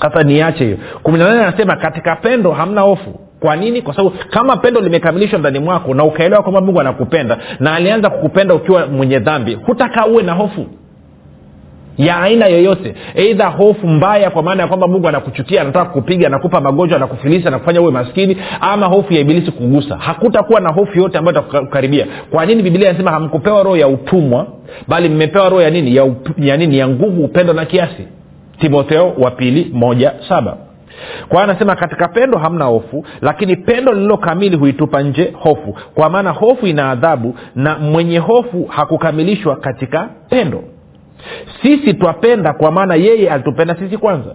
Sasa 0.00 0.22
niache 0.22 0.64
hiyo. 0.64 0.78
Kumi 1.02 1.18
na 1.18 1.28
nane 1.28 1.44
anasema 1.44 1.76
katika 1.76 2.16
pendo 2.16 2.52
hamna 2.52 2.80
hofu. 2.80 3.20
Kwa 3.40 3.56
nini? 3.56 3.82
Kwa 3.82 3.94
sababu 3.96 4.16
kama 4.30 4.56
pendo 4.56 4.80
limekamilishwa 4.80 5.38
ndani 5.38 5.58
mwako 5.58 5.94
na 5.94 6.04
ukaelewa 6.04 6.42
kwamba 6.42 6.60
mungu 6.60 6.80
anakupenda 6.80 7.38
na 7.60 7.74
alianza 7.74 8.10
kukupenda 8.10 8.54
ukiwa 8.54 8.86
mwenye 8.86 9.18
dhambi 9.18 9.54
hutakaa 9.54 10.06
uwe 10.06 10.22
na 10.22 10.32
hofu 10.32 10.66
ya 11.98 12.20
aina 12.20 12.46
yoyote. 12.46 12.94
Eidha 13.14 13.46
hofu 13.46 13.86
mbaya 13.88 14.30
kwa 14.30 14.42
maana 14.42 14.62
ya 14.62 14.68
kwamba 14.68 14.88
mungu 14.88 15.08
anakuchukia 15.08 15.60
anataka 15.62 15.90
kupiga 15.90 16.26
anakupa 16.26 16.60
magonjwa 16.60 16.96
anakufilisha 16.96 17.48
anakufanya 17.48 17.80
uwe 17.80 17.90
maskini 17.92 18.36
ama 18.60 18.86
hofu 18.86 19.12
ya 19.14 19.20
ibilisi 19.20 19.50
kugusa. 19.50 19.96
Hakutakuwa 19.96 20.60
na 20.60 20.68
hofu 20.72 20.98
yote 20.98 21.18
ambayo 21.18 21.38
itakukaribia. 21.40 22.06
Kwa 22.30 22.46
nini 22.46 22.62
bibilia 22.62 22.88
inasema 22.90 23.10
hamkupewa 23.10 23.62
roho 23.62 23.76
ya 23.76 23.88
utumwa 23.88 24.46
bali 24.88 25.08
mmepewa 25.08 25.48
roho 25.48 25.62
ya 25.62 25.70
nini? 25.70 25.96
Ya, 25.96 26.04
up, 26.04 26.28
ya 26.38 26.56
nini? 26.56 26.78
Ya 26.78 26.88
nguvu 26.88 27.24
upendo 27.24 27.52
na 27.52 27.64
kiasi? 27.64 28.08
Timotheo 28.60 29.12
wa 29.18 29.30
pili 29.30 29.70
moja 29.72 30.12
saba. 30.28 30.56
Kwa 31.28 31.40
hiyo 31.40 31.50
anasema 31.50 31.76
katika 31.76 32.08
pendo 32.08 32.38
hamna 32.38 32.64
hofu 32.64 33.04
lakini 33.20 33.56
pendo 33.56 33.92
lililo 33.92 34.16
kamili 34.16 34.56
huitupa 34.56 35.02
nje 35.02 35.32
hofu. 35.40 35.76
Kwa 35.94 36.10
maana 36.10 36.30
hofu 36.30 36.66
ina 36.66 36.90
adhabu 36.90 37.34
na 37.54 37.78
mwenye 37.78 38.18
hofu 38.18 38.64
hakukamilishwa 38.64 39.56
katika 39.56 40.08
pendo 40.30 40.62
sisi 41.62 41.94
twapenda 41.94 42.52
kwa 42.52 42.70
maana 42.70 42.94
yeye 42.94 43.30
alitupenda 43.30 43.74
sisi 43.76 43.96
kwanza. 43.98 44.34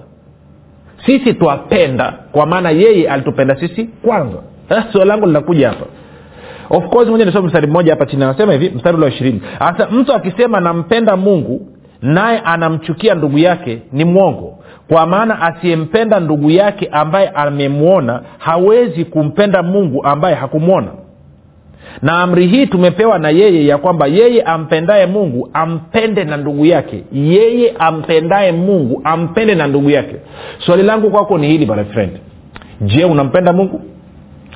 Sisi 1.05 1.33
twapenda 1.33 2.13
kwa 2.31 2.45
maana 2.45 2.69
yeye 2.69 3.09
alitupenda 3.09 3.55
sisi 3.59 3.83
kwanza. 3.85 4.37
Swali 4.91 5.07
langu 5.09 5.25
linakuja 5.25 5.69
hapa. 5.69 5.85
Of 6.69 6.87
course 6.89 7.09
moja 7.09 7.25
nisome 7.25 7.47
mstari 7.47 7.67
mmoja 7.67 7.91
hapa 7.93 8.05
chini 8.05 8.23
anasema 8.23 8.53
hivi 8.53 8.69
mstari 8.69 8.95
ule 8.97 9.05
wa 9.05 9.11
ishirini. 9.11 9.41
Sasa 9.59 9.87
mtu 9.91 10.13
akisema 10.13 10.59
nampenda 10.59 11.17
mungu 11.17 11.67
naye 12.01 12.39
anamchukia 12.39 13.15
ndugu 13.15 13.37
yake 13.37 13.81
ni 13.91 14.05
mwongo. 14.05 14.57
Kwa 14.87 15.05
maana 15.05 15.41
asiyempenda 15.41 16.19
ndugu 16.19 16.51
yake 16.51 16.89
ambaye 16.91 17.29
amemwona 17.29 18.21
hawezi 18.37 19.05
kumpenda 19.05 19.63
mungu 19.63 20.03
ambaye 20.03 20.35
hakumwona 20.35 20.87
na 22.01 22.21
amri 22.21 22.47
hii 22.47 22.65
tumepewa 22.67 23.19
na 23.19 23.29
yeye 23.29 23.65
ya 23.67 23.77
kwamba 23.77 24.07
yeye 24.07 24.41
ampendaye 24.41 25.05
mungu 25.05 25.49
ampende 25.53 26.23
na 26.23 26.37
ndugu 26.37 26.65
yake. 26.65 27.03
Yeye 27.13 27.73
ampendaye 27.79 28.51
mungu 28.51 29.01
ampende 29.03 29.55
na 29.55 29.67
ndugu 29.67 29.89
yake. 29.89 30.15
Swali 30.65 30.83
langu 30.83 31.11
kwako 31.11 31.37
ni 31.37 31.47
hili 31.47 31.65
my 31.65 31.83
friend. 31.83 32.11
Je 32.81 33.05
unampenda 33.05 33.53
mungu? 33.53 33.81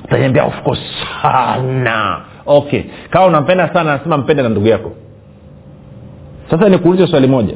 Utaniambia 0.04 0.44
of 0.44 0.62
course. 0.62 0.80
Sana. 1.22 2.20
Okay. 2.46 2.82
Kama 3.10 3.26
unampenda 3.26 3.68
sana 3.72 3.96
nasema 3.96 4.16
mpende 4.16 4.42
na 4.42 4.48
ndugu 4.48 4.66
yako. 4.66 4.92
Sasa 6.50 6.68
nikuulize 6.68 7.06
swali 7.06 7.26
moja. 7.26 7.54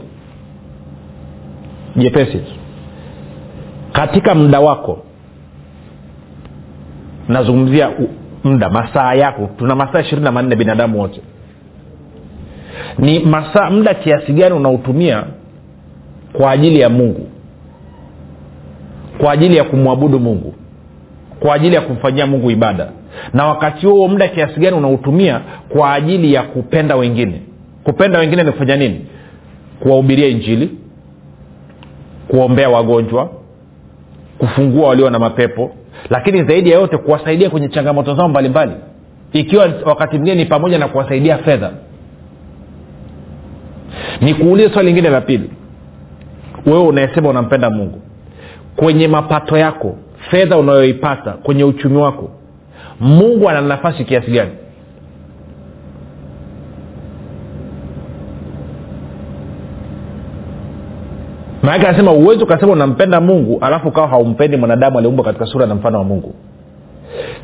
Jepesi. 1.96 2.42
Katika 3.92 4.34
muda 4.34 4.60
wako 4.60 5.02
nazungumzia 7.28 7.90
muda 8.44 8.70
masaa 8.70 9.14
yako. 9.14 9.50
Tuna 9.58 9.74
masaa 9.74 10.00
ishirini 10.00 10.24
na 10.24 10.32
manne 10.32 10.56
binadamu 10.56 11.00
wote. 11.00 11.20
Ni 12.98 13.18
masaa 13.20 13.70
muda 13.70 13.94
kiasi 13.94 14.32
gani 14.32 14.54
unautumia 14.54 15.24
kwa 16.32 16.50
ajili 16.50 16.80
ya 16.80 16.88
mungu? 16.88 17.28
Kwa 19.18 19.32
ajili 19.32 19.56
ya 19.56 19.64
kumwabudu 19.64 20.20
mungu? 20.20 20.54
Kwa 21.40 21.54
ajili 21.54 21.74
ya 21.74 21.80
kumfanyia 21.80 22.26
mungu 22.26 22.50
ibada? 22.50 22.88
Na 23.32 23.46
wakati 23.46 23.86
huo 23.86 24.08
muda 24.08 24.28
kiasi 24.28 24.60
gani 24.60 24.76
unautumia 24.76 25.40
kwa 25.68 25.92
ajili 25.94 26.32
ya 26.34 26.42
kupenda 26.42 26.96
wengine? 26.96 27.42
Kupenda 27.84 28.18
wengine 28.18 28.42
ni 28.44 28.52
kufanya 28.52 28.76
nini? 28.76 29.06
Kuwahubiria 29.80 30.28
injili 30.28 30.70
kuombea 32.28 32.68
wagonjwa 32.70 33.30
kufungua 34.38 34.88
walio 34.88 35.10
na 35.10 35.18
mapepo 35.18 35.70
lakini 36.10 36.44
zaidi 36.44 36.70
ya 36.70 36.78
yote 36.80 36.96
kuwasaidia 36.96 37.50
kwenye 37.50 37.68
changamoto 37.68 38.14
zao 38.14 38.28
mbalimbali. 38.28 38.72
Ikiwa 39.32 39.72
wakati 39.84 40.16
mwingine 40.16 40.36
ni 40.42 40.46
pamoja 40.46 40.78
na 40.78 40.88
kuwasaidia 40.88 41.38
fedha. 41.38 41.70
Nikuulize 44.20 44.72
swali 44.72 44.88
lingine 44.88 45.10
la 45.10 45.20
pili. 45.20 45.50
Wewe 46.66 46.78
unayesema 46.78 47.28
unampenda 47.28 47.70
mungu. 47.70 48.02
Kwenye 48.76 49.08
mapato 49.08 49.56
yako 49.56 49.96
fedha 50.30 50.56
unayoipata 50.58 51.30
kwenye 51.32 51.64
uchumi 51.64 51.96
wako 51.96 52.30
mungu 53.00 53.48
ana 53.50 53.60
nafasi 53.60 54.04
kiasi 54.04 54.30
gani 54.30 54.50
maanake 61.62 61.86
anasema 61.88 62.12
uwezi 62.12 62.44
ukasema 62.44 62.72
unampenda 62.72 63.20
mungu 63.20 63.58
alafu 63.60 63.88
ukawa 63.88 64.08
haumpendi 64.08 64.56
mwanadamu 64.56 64.98
aliumbwa 64.98 65.24
katika 65.24 65.46
sura 65.46 65.66
na 65.66 65.74
mfano 65.74 65.98
wa 65.98 66.04
mungu. 66.04 66.34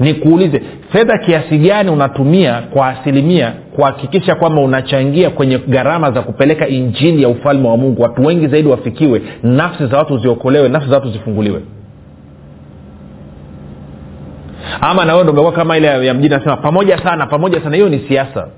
Nikuulize 0.01 0.63
fedha 0.93 1.19
kiasi 1.19 1.59
gani 1.59 1.91
unatumia 1.91 2.63
kwa 2.73 2.89
asilimia 2.89 3.53
kuhakikisha 3.77 4.35
kwamba 4.35 4.61
unachangia 4.63 5.31
kwenye 5.31 5.59
gharama 5.59 6.11
za 6.11 6.23
kupeleka 6.23 6.69
injili 6.69 7.23
ya 7.23 7.29
ufalme 7.29 7.69
wa 7.69 7.77
mungu? 7.77 8.03
Watu 8.03 8.23
wengi 8.23 8.47
zaidi 8.47 8.69
wafikiwe 8.69 9.23
nafsi 9.43 9.87
za 9.87 9.97
watu 9.99 10.19
ziokolewe 10.19 10.69
nafsi 10.69 10.89
za 10.89 10.95
watu 10.95 11.11
zifunguliwe. 11.11 11.61
Ama 14.81 15.05
na 15.05 15.23
ndo 15.23 15.33
umekuwa 15.33 15.53
kama 15.53 15.77
ile 15.77 16.07
ya 16.07 16.15
mjini 16.15 16.35
nasema 16.35 16.57
pamoja 16.57 16.99
sana 16.99 17.27
pamoja 17.27 17.61
sana. 17.61 17.77
Hiyo 17.77 17.89
ni 17.89 17.99
siasa. 18.09 18.49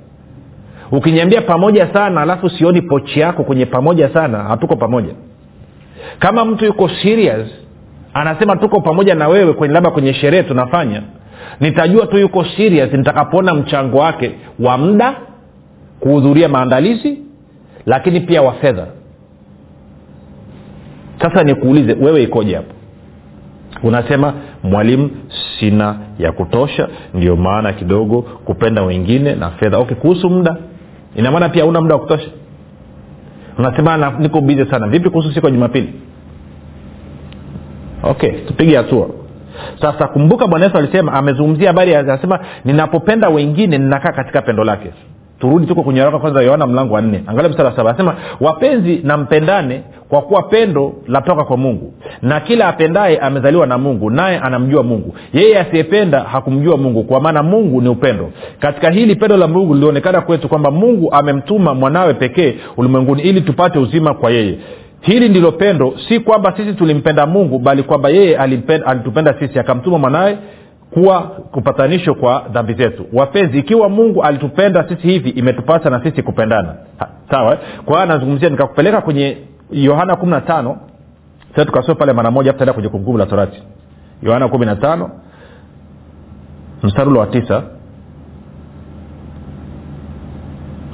Ukiniambia 0.92 1.42
pamoja 1.42 1.88
sana 1.92 2.20
alafu 2.20 2.50
sioni 2.50 2.82
pochi 2.82 3.20
yako 3.20 3.44
kwenye 3.44 3.66
pamoja 3.66 4.08
sana 4.08 4.38
hatuko 4.38 4.76
pamoja 4.76 5.14
kama 6.18 6.44
mtu 6.44 6.64
yuko 6.64 6.88
serious 6.88 7.46
anasema 8.14 8.56
tuko 8.56 8.80
pamoja 8.80 9.14
na 9.14 9.28
wewe 9.28 9.52
kwenye 9.52 9.74
labda 9.74 9.90
kwenye 9.90 10.14
sherehe 10.14 10.42
tunafanya 10.42 11.02
nitajua 11.60 12.06
tu 12.06 12.18
yuko 12.18 12.44
serious 12.44 12.92
nitakapoona 12.92 13.54
mchango 13.54 13.98
wake 13.98 14.32
wa 14.58 14.78
muda 14.78 15.14
kuhudhuria 16.00 16.48
maandalizi 16.48 17.18
lakini 17.86 18.20
pia 18.20 18.42
wa 18.42 18.52
fedha. 18.52 18.86
Sasa 21.22 21.42
nikuulize 21.44 21.92
wewe 22.00 22.22
ikoje 22.22 22.56
hapo? 22.56 22.74
Unasema 23.82 24.34
mwalimu 24.62 25.10
sina 25.58 25.96
ya 26.18 26.32
kutosha 26.32 26.88
ndio 27.14 27.36
maana 27.36 27.72
kidogo 27.72 28.22
kupenda 28.22 28.82
wengine 28.82 29.34
na 29.34 29.50
fedha. 29.50 29.78
Okay 29.78 29.96
kuhusu 29.96 30.30
muda 30.30 30.56
ina 31.16 31.30
maana 31.30 31.48
pia 31.48 31.64
una 31.66 31.80
muda 31.80 31.94
wa 31.94 32.00
kutosha 32.00 32.28
unasema 33.60 34.10
niko 34.18 34.40
bize 34.40 34.66
sana. 34.70 34.86
Vipi 34.88 35.10
kuhusu 35.10 35.32
siku 35.34 35.46
ya 35.46 35.52
jumapili? 35.52 35.94
Okay 38.02 38.30
tupige 38.30 38.76
hatua. 38.76 39.08
Sasa 39.80 40.08
kumbuka 40.08 40.46
bwana 40.46 40.64
yesu 40.64 40.78
alisema 40.78 41.12
amezungumzia 41.12 41.66
habari 41.68 41.94
anasema 41.94 42.38
ninapopenda 42.64 43.28
wengine 43.28 43.78
ninakaa 43.78 44.12
katika 44.12 44.42
pendo 44.42 44.64
lake 44.64 44.92
turudi 45.40 45.66
tuko 45.66 45.82
kwenye 45.82 46.00
waraka 46.00 46.18
kwanza 46.18 46.42
yohana 46.42 46.66
mlango 46.66 46.94
wa 46.94 47.02
nne. 47.02 47.22
Angalia 47.26 47.50
mstari 47.50 47.68
wa 47.68 47.76
saba. 47.76 47.90
Anasema 47.90 48.14
wapenzi 48.40 49.00
na 49.04 49.16
mpendane 49.16 49.82
kwa 50.08 50.22
kuwa 50.22 50.42
pendo 50.42 50.92
latoka 51.06 51.44
kwa 51.44 51.56
mungu. 51.56 51.94
Na 52.22 52.40
kila 52.40 52.68
apendaye 52.68 53.18
amezaliwa 53.18 53.66
na 53.66 53.78
mungu 53.78 54.10
naye 54.10 54.38
anamjua 54.38 54.82
mungu. 54.82 55.14
Yeye 55.32 55.58
asiyependa 55.58 56.20
hakumjua 56.20 56.76
mungu 56.76 57.04
kwa 57.04 57.20
maana 57.20 57.42
mungu 57.42 57.80
ni 57.82 57.88
upendo. 57.88 58.30
Katika 58.58 58.90
hili 58.90 59.16
pendo 59.16 59.36
la 59.36 59.48
mungu 59.48 59.74
lilionekana 59.74 60.20
kwetu 60.20 60.48
kwamba 60.48 60.70
mungu 60.70 61.12
amemtuma 61.12 61.74
mwanawe 61.74 62.14
pekee 62.14 62.54
ulimwenguni 62.76 63.22
ili 63.22 63.40
tupate 63.40 63.78
uzima 63.78 64.14
kwa 64.14 64.30
yeye. 64.30 64.58
Hili 65.00 65.28
ndilo 65.28 65.52
pendo 65.52 65.94
si 66.08 66.20
kwamba 66.20 66.54
sisi 66.56 66.72
tulimpenda 66.72 67.26
mungu 67.26 67.58
bali 67.58 67.82
kwamba 67.82 68.08
yeye 68.08 68.36
alitupenda 68.86 69.34
sisi 69.38 69.58
akamtuma 69.58 69.98
mwanawe 69.98 70.38
kuwa 70.90 71.30
upatanisho 71.54 72.14
kwa 72.14 72.44
dhambi 72.52 72.74
zetu. 72.74 73.06
Wapenzi 73.12 73.58
ikiwa 73.58 73.88
mungu 73.88 74.22
alitupenda 74.22 74.88
sisi 74.88 75.02
hivi 75.08 75.30
imetupasa 75.30 75.90
na 75.90 76.02
sisi 76.04 76.22
kupendana. 76.22 76.74
Sawa? 77.30 77.56
Kwa 77.84 77.94
hiyo 77.94 77.98
anazungumzia 78.00 78.48
nikakupeleka 78.48 79.00
kwenye 79.00 79.38
yohana 79.70 80.16
kumi 80.16 80.32
na 80.32 80.40
tano. 80.40 80.76
Sasa 81.50 81.64
tukasoma 81.64 81.94
pale 81.94 82.12
mara 82.12 82.30
moja 82.30 82.52
tutaenda 82.52 82.72
kwenye 82.72 82.88
kumbukumbu 82.88 83.18
la 83.18 83.26
torati. 83.26 83.62
Yohana 84.22 84.48
kumi 84.48 84.66
na 84.66 84.76
tano 84.76 85.10
mstari 86.82 87.10
wa 87.10 87.26
tisa. 87.26 87.62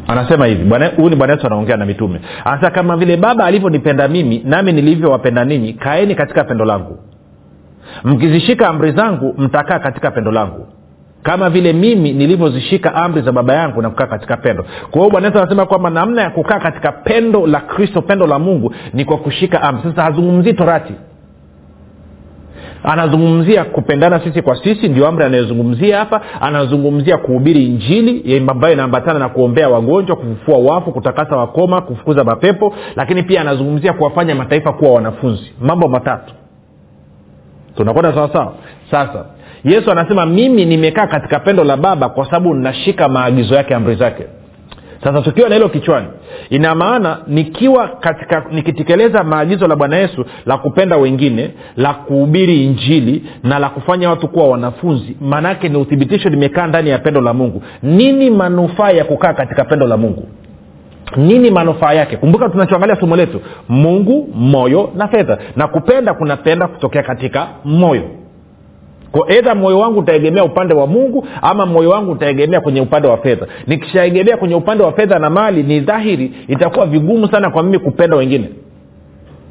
Anasema 0.09 0.47
hivi 0.47 0.71
huyu 0.97 1.11
ni 1.11 1.17
bwana 1.17 1.33
yesu 1.33 1.47
anaongea 1.47 1.77
na 1.77 1.87
mitume. 1.87 2.21
Anasema 2.45 2.71
kama 2.71 2.97
vile 2.97 3.17
baba 3.17 3.45
alivyonipenda 3.45 4.09
mimi 4.09 4.43
nami 4.45 4.73
nilivyowapenda 4.73 5.45
ninyi 5.45 5.73
kaeni 5.73 6.15
katika 6.15 6.45
pendo 6.45 6.65
langu 6.65 6.99
mkizishika 8.05 8.69
amri 8.69 8.93
zangu 8.93 9.35
mtakaa 9.39 9.79
katika 9.79 10.11
pendo 10.11 10.33
langu. 10.33 10.67
Kama 11.23 11.51
vile 11.51 11.73
mimi 11.73 12.13
nilivyozishika 12.13 12.95
amri 12.95 13.23
za 13.23 13.33
baba 13.33 13.55
yangu 13.55 13.83
na 13.83 13.91
kukaa 13.91 14.07
katika 14.07 14.37
pendo. 14.37 14.65
Kwa 14.91 15.01
hiyo 15.01 15.11
bwana 15.11 15.27
yesu 15.27 15.39
anasema 15.39 15.67
kwamba 15.67 15.91
namna 15.91 16.23
ya 16.23 16.31
kukaa 16.31 16.59
katika 16.59 16.93
pendo 16.93 17.47
la 17.47 17.61
kristo 17.61 18.03
pendo 18.03 18.27
la 18.27 18.39
mungu 18.39 18.75
ni 18.95 19.05
kwa 19.05 19.17
kushika 19.19 19.63
amri. 19.63 19.83
Sasa 19.91 20.03
hazungumzii 20.03 20.53
torati. 20.53 20.93
Anazungumzia 22.85 23.65
kupendana 23.65 24.21
sisi 24.21 24.43
kwa 24.43 24.57
sisi 24.65 24.89
ndio 24.89 25.07
amri 25.09 25.25
anayozungumzia 25.25 25.99
hapa. 25.99 26.21
Anazungumzia 26.41 27.17
kuhubiri 27.19 27.65
injili 27.67 28.39
ambayo 28.51 28.75
inaambatana 28.75 29.19
na 29.19 29.29
kuombea 29.29 29.69
wagonjwa 29.69 30.17
kufufua 30.17 30.59
wafu 30.59 30.93
kutakasa 30.93 31.37
wakoma 31.37 31.81
kufukuza 31.81 32.25
mapepo. 32.25 32.75
Lakini 32.97 33.23
pia 33.23 33.41
anazungumzia 33.41 33.93
kuwafanya 33.93 34.35
mataifa 34.35 34.73
kuwa 34.73 34.91
wanafunzi. 34.93 35.53
Mambo 35.61 35.89
matatu 35.89 36.35
tunakwenda 37.77 38.15
sawasawa 38.15 38.55
sasa 38.91 39.25
yesu 39.65 39.91
anasema 39.91 40.27
mimi 40.27 40.65
nimekaa 40.65 41.07
katika 41.07 41.41
pendo 41.41 41.65
la 41.65 41.77
baba 41.77 42.09
kwa 42.09 42.25
sababu 42.25 42.55
nashika 42.55 43.09
maagizo 43.09 43.55
yake 43.55 43.75
amri 43.75 43.95
zake. 43.95 44.27
Sasa 45.05 45.23
tukiwa 45.23 45.49
na 45.49 45.55
hilo 45.55 45.69
kichwani 45.69 46.07
ina 46.51 46.75
maana 46.75 47.19
nikiwa 47.27 47.89
katika 47.89 48.45
nikitekeleza 48.51 49.25
maagizo 49.25 49.67
la 49.67 49.77
bwana 49.77 49.97
yesu 49.97 50.25
la 50.47 50.59
kupenda 50.59 50.97
wengine 50.97 51.51
la 51.77 51.95
kuhubiri 51.95 52.65
injili 52.65 53.25
na 53.43 53.59
la 53.59 53.69
kufanya 53.69 54.11
watu 54.11 54.29
kuwa 54.29 54.49
wanafunzi 54.49 55.17
maanaake 55.21 55.69
ni 55.69 55.77
uthibitisho 55.77 56.29
limekaa 56.29 56.67
ndani 56.67 56.91
ya 56.91 56.99
pendo 56.99 57.21
la 57.21 57.33
mungu. 57.35 57.63
Nini 57.83 58.31
manufaa 58.31 58.91
ya 58.91 59.05
kukaa 59.05 59.33
katika 59.33 59.65
pendo 59.65 59.87
la 59.87 59.97
mungu 59.97 60.29
nini 61.17 61.51
manufaa 61.51 61.93
yake? 61.93 62.17
Kumbuka 62.17 62.49
tunachoangalia 62.49 62.97
somo 62.97 63.17
letu. 63.17 63.41
Mungu 63.69 64.29
moyo 64.35 64.91
na 64.97 65.09
fedha. 65.09 65.39
Na 65.57 65.69
kupenda 65.69 66.15
kunapenda 66.15 66.67
kutokea 66.69 67.03
katika 67.03 67.49
moyo. 67.65 68.03
Kwa 69.13 69.31
edha 69.33 69.55
moyo 69.55 69.79
wangu 69.79 69.99
utaegemea 69.99 70.45
upande 70.45 70.75
wa 70.75 70.87
mungu 70.87 71.27
ama 71.43 71.67
moyo 71.67 71.91
wangu 71.91 72.13
utaegemea 72.13 72.61
kwenye 72.61 72.81
upande 72.81 73.09
wa 73.09 73.17
fedha. 73.17 73.47
Nikishaegemea 73.67 74.37
kwenye 74.37 74.55
upande 74.55 74.85
wa 74.85 74.93
fedha 74.93 75.19
na 75.19 75.31
mali 75.31 75.63
ni 75.63 75.81
dhahiri 75.81 76.33
itakuwa 76.49 76.87
vigumu 76.87 77.29
sana 77.29 77.51
kwa 77.51 77.63
mimi 77.63 77.79
kupenda 77.79 78.17
wengine 78.17 78.49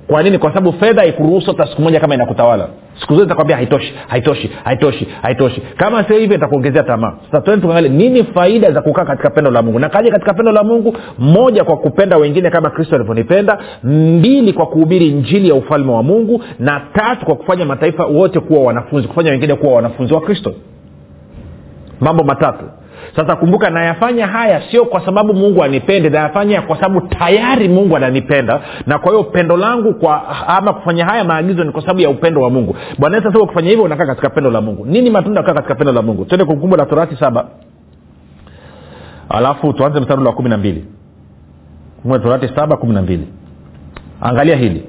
kwa 0.08 0.24
nini? 0.24 0.38
Kwa 0.38 0.50
sababu 0.54 0.74
fedha 0.74 1.02
haikuruhusu 1.02 1.52
hata 1.52 1.68
siku 1.68 1.82
moja 1.82 2.00
kama 2.00 2.14
inakutawala. 2.16 2.68
Siku 3.02 3.16
zote 3.16 3.28
takwambia 3.30 3.56
haitoshi 3.56 3.94
haitoshi 4.08 4.52
haitoshi 4.64 5.08
haitoshi. 5.22 5.62
Kama 5.78 6.04
sio 6.04 6.18
hivyo 6.18 6.38
itakuongezea 6.38 6.84
tamaa. 6.84 7.14
Sasa 7.26 7.42
tuende 7.42 7.62
tuangalie 7.62 7.90
nini 7.90 8.24
faida 8.24 8.72
za 8.72 8.82
kukaa 8.82 9.06
katika 9.06 9.30
pendo 9.30 9.52
la 9.52 9.62
mungu. 9.62 9.80
Nakaja 9.80 10.12
katika 10.12 10.34
pendo 10.34 10.52
la 10.52 10.64
mungu? 10.64 10.96
Moja 11.18 11.64
kwa 11.64 11.78
kupenda 11.78 12.18
wengine 12.18 12.50
kama 12.50 12.70
kristo 12.70 12.96
alivyonipenda. 12.96 13.58
Mbili 13.84 14.54
kwa 14.54 14.66
kuhubiri 14.66 15.12
njili 15.12 15.50
ya 15.50 15.56
ufalme 15.56 15.92
wa 15.92 16.04
mungu. 16.04 16.44
Na 16.60 16.82
tatu 16.94 17.26
kwa 17.26 17.36
kufanya 17.36 17.66
mataifa 17.66 18.06
wote 18.06 18.40
kuwa 18.40 18.64
wanafunzi 18.64 19.08
kufanya 19.08 19.32
wengine 19.32 19.56
kuwa 19.56 19.74
wanafunzi 19.74 20.14
wa 20.14 20.22
kristo. 20.22 20.54
Mambo 22.00 22.24
matatu 22.24 22.66
sasa 23.16 23.36
kumbuka 23.36 23.70
nayafanya 23.70 24.28
haya 24.28 24.62
sio 24.72 24.86
kwa 24.86 25.06
sababu 25.06 25.34
mungu 25.34 25.64
anipende 25.64 26.10
nayafanya 26.10 26.62
kwa 26.62 26.76
sababu 26.76 27.08
tayari 27.08 27.70
mungu 27.70 27.96
ananipenda. 27.96 28.62
Na 28.88 29.00
kwa 29.00 29.12
hiyo 29.12 29.24
pendo 29.24 29.58
langu 29.58 29.94
kwa 29.94 30.48
ama 30.48 30.74
kufanya 30.74 31.06
haya 31.06 31.24
maagizo 31.24 31.64
ni 31.64 31.72
kwa 31.72 31.82
sababu 31.82 32.00
ya 32.00 32.10
upendo 32.10 32.42
wa 32.42 32.50
mungu. 32.50 32.76
Bwana 33.00 33.16
yesu 33.18 33.30
asema 33.30 33.44
ukifanya 33.44 33.70
hivyo 33.70 33.84
unakaa 33.84 34.06
katika 34.06 34.30
pendo 34.30 34.52
la 34.52 34.62
mungu. 34.62 34.86
Nini 34.86 35.10
matunda 35.10 35.44
kaa 35.44 35.54
katika 35.54 35.76
pendo 35.76 35.94
la 35.94 36.02
mungu? 36.02 36.26
Twende 36.26 36.46
kumbukumbu 36.46 36.76
la 36.78 36.86
torati 36.86 37.16
saba. 37.16 37.46
Alafu 39.30 39.74
tuanze 39.74 40.00
mstari 40.00 40.24
wa 40.24 40.34
kumi 40.34 40.50
na 40.50 40.58
mbili. 40.58 40.86
Torati 42.24 42.48
saba 42.56 42.78
kumi 42.78 42.94
na 42.94 43.02
mbili. 43.02 43.28
Angalia 44.22 44.56
hili 44.56 44.84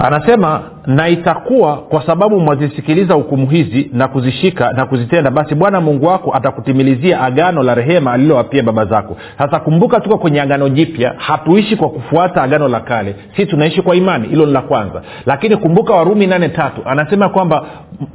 anasema 0.00 0.60
na 0.86 1.08
itakuwa 1.08 1.76
kwa 1.76 2.06
sababu 2.06 2.40
mwazisikiliza 2.40 3.14
hukumu 3.14 3.46
hizi 3.46 3.90
na 3.92 4.08
kuzishika 4.08 4.72
na 4.72 4.86
kuzitenda 4.86 5.30
basi 5.30 5.54
bwana 5.54 5.80
mungu 5.80 6.06
wako 6.06 6.34
atakutimilizia 6.34 7.20
agano 7.20 7.62
la 7.62 7.74
rehema 7.74 8.12
alilowapia 8.12 8.62
baba 8.62 8.84
zako. 8.84 9.16
Sasa 9.38 9.60
kumbuka 9.60 10.00
tuko 10.00 10.18
kwenye 10.18 10.40
agano 10.40 10.68
jipya. 10.68 11.14
Hatuishi 11.16 11.76
kwa 11.76 11.88
kufuata 11.90 12.42
agano 12.42 12.68
la 12.68 12.80
kale. 12.80 13.14
Si 13.36 13.46
tunaishi 13.46 13.82
kwa 13.82 13.96
imani. 13.96 14.28
Hilo 14.28 14.46
ni 14.46 14.52
la 14.52 14.60
kwanza. 14.62 15.02
Lakini 15.26 15.56
kumbuka 15.56 15.94
warumi 15.94 16.26
nane 16.26 16.48
tatu. 16.48 16.80
Anasema 16.84 17.28
kwamba 17.28 17.64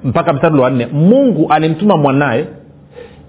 mpaka 0.04 0.34
mstari 0.34 0.60
wa 0.60 0.70
nne 0.70 0.88
mungu 0.94 1.48
alimtuma 1.50 1.98
mwanaye 1.98 2.46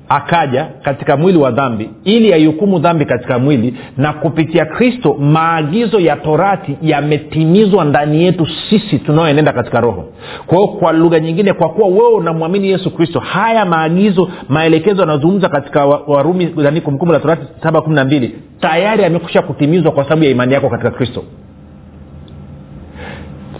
akaja 0.08 0.66
katika 0.82 1.16
mwili 1.16 1.38
wa 1.38 1.50
dhambi 1.50 1.90
ili 2.04 2.32
aihukumu 2.32 2.78
dhambi 2.78 3.04
katika 3.04 3.38
mwili 3.38 3.75
na 3.96 4.12
kupitia 4.12 4.64
kristo 4.64 5.14
maagizo 5.14 6.00
ya 6.00 6.16
torati 6.16 6.76
yametimizwa 6.82 7.84
ndani 7.84 8.22
yetu 8.25 8.46
sisi 8.70 8.98
tunaoenenda 8.98 9.52
katika 9.52 9.80
roho. 9.80 10.04
Kwa 10.46 10.58
hiyo 10.58 10.68
kwa 10.68 10.92
lugha 10.92 11.20
nyingine 11.20 11.52
kwa 11.52 11.68
kuwa 11.68 11.88
wewe 11.88 12.12
unamwamini 12.14 12.68
yesu 12.70 12.90
kristo 12.90 13.20
haya 13.20 13.64
maagizo 13.64 14.30
maelekezo 14.48 15.00
yanazungumza 15.00 15.48
katika 15.48 15.86
warumi 15.86 16.46
kumbukumbu 16.84 17.12
la 17.12 17.20
torati 17.20 17.42
saba 17.62 17.80
kumi 17.80 17.94
na 17.96 18.04
mbili 18.04 18.34
tayari 18.60 19.02
yamekusha 19.02 19.42
kutimizwa 19.42 19.92
kwa 19.92 20.04
sababu 20.04 20.25
ya 20.25 20.30
imani 20.30 20.54
yako 20.54 20.68
katika 20.70 20.90
kristo. 20.90 21.25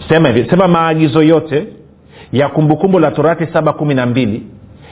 Sema 0.09 0.29
hivi 0.29 0.49
sema 0.49 0.67
maagizo 0.67 1.23
yote 1.23 1.67
ya 2.31 2.49
kumbukumbu 2.49 2.99
la 2.99 3.11
torati 3.11 3.45
saba 3.53 3.73
kumi 3.73 3.93
na 3.93 4.05
mbili 4.05 4.43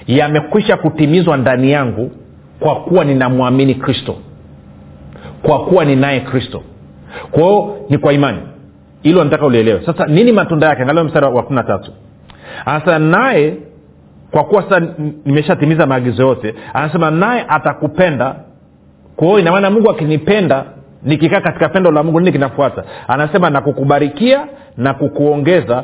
yamekwisha 0.07 0.77
kutimizwa 0.77 1.38
ndani 1.38 1.71
yangu 1.71 2.12
kwa 2.59 2.75
kuwa 2.75 3.05
ninamwamini 3.05 3.75
kristo. 3.75 4.15
Kwa 5.41 5.65
kuwa 5.65 5.85
ninaye 5.85 6.19
kristo. 6.19 6.63
Kwa 7.31 7.67
ni 7.89 7.97
kwa 7.97 8.13
imani. 8.13 8.39
Hilo 9.01 9.24
nataka 9.24 9.45
ulielewe. 9.45 9.81
Sasa 9.85 10.07
nini 10.07 10.31
matunda 10.31 10.67
yake? 10.67 10.81
Angalia 10.81 11.03
mstari 11.03 11.25
wa 11.25 11.43
kumi 11.43 11.55
na 11.55 11.63
tatu. 11.63 11.91
Anasema 12.65 13.00
naye 13.00 13.57
kwa 14.31 14.43
kuwa 14.43 14.63
sasa 14.63 14.88
nimeshatimiza 15.25 15.85
maagizo 15.85 16.24
yote 16.24 16.55
anasema 16.74 17.12
naye 17.12 17.45
atakupenda. 17.47 18.35
Kwa 19.15 19.39
inamaana 19.39 19.69
mungu 19.69 19.89
akinipenda 19.89 20.65
nikikaa 21.03 21.41
katika 21.41 21.70
pendo 21.70 21.91
la 21.91 22.03
mungu 22.03 22.20
nini 22.20 22.31
kinafuata? 22.31 22.83
Anasema 23.07 23.50
na 23.50 23.61
kukubarikia 23.61 24.48
na 24.77 24.94
kukuongeza 24.94 25.83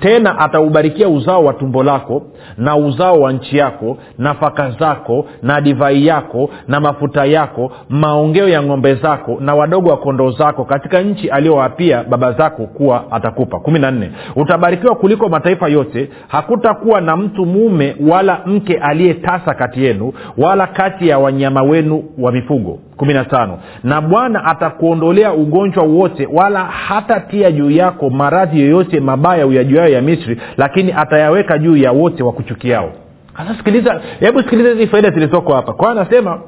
tena 0.00 0.38
ataubarikia 0.38 1.08
uzao 1.08 1.44
wa 1.44 1.52
tumbo 1.52 1.82
lako 1.82 2.22
na 2.58 2.76
uzao 2.76 3.20
wa 3.20 3.32
nchi 3.32 3.56
yako 3.58 3.96
nafaka 4.18 4.70
zako 4.70 5.26
na 5.42 5.60
divai 5.60 6.06
yako 6.06 6.50
na 6.68 6.80
mafuta 6.80 7.24
yako 7.24 7.72
maongeo 7.88 8.48
ya 8.48 8.62
ng'ombe 8.62 8.94
zako 8.94 9.36
na 9.40 9.54
wadogo 9.54 9.90
wa 9.90 9.96
kondoo 9.96 10.30
zako 10.30 10.64
katika 10.64 11.02
nchi 11.02 11.28
aliyowapia 11.30 12.04
baba 12.04 12.32
zako 12.32 12.66
kuwa 12.66 13.04
atakupa. 13.12 13.60
Kumi 13.60 13.78
na 13.78 13.90
nne. 13.90 14.10
Utabarikiwa 14.36 14.94
kuliko 14.94 15.28
mataifa 15.28 15.68
yote. 15.68 16.10
Hakutakuwa 16.28 17.00
na 17.00 17.16
mtu 17.16 17.46
mume 17.46 17.96
wala 18.08 18.40
mke 18.46 18.74
aliyetasa 18.78 19.54
kati 19.54 19.84
yenu 19.84 20.12
wala 20.38 20.66
kati 20.66 21.08
ya 21.08 21.18
wanyama 21.18 21.62
wenu 21.62 22.04
wa 22.18 22.32
mifugo. 22.32 22.78
Kumi 22.96 23.14
na 23.14 23.24
tano. 23.24 23.58
Na 23.84 24.00
bwana 24.00 24.44
atakuondolea 24.44 25.32
ugonjwa 25.32 25.84
wote 25.84 26.28
wala 26.32 26.64
hatatia 26.64 27.50
juu 27.52 27.70
yako 27.70 28.10
maradhi 28.22 28.60
yoyote 28.60 29.00
mabaya 29.00 29.46
uyajuayo 29.46 29.92
ya 29.92 30.02
misri 30.02 30.40
lakini 30.56 30.92
atayaweka 30.96 31.58
juu 31.58 31.76
ya 31.76 31.92
wote 31.92 32.22
wakuchukiao 32.22 32.92
sasa 33.36 33.56
sikiliza 33.56 34.00
hebu 34.20 34.42
sikiliza 34.42 34.68
hizi 34.70 34.86
faida 34.86 35.10
zilizoko 35.10 35.54
hapa. 35.54 35.72
Kwa 35.72 35.90
anasema 35.90 36.40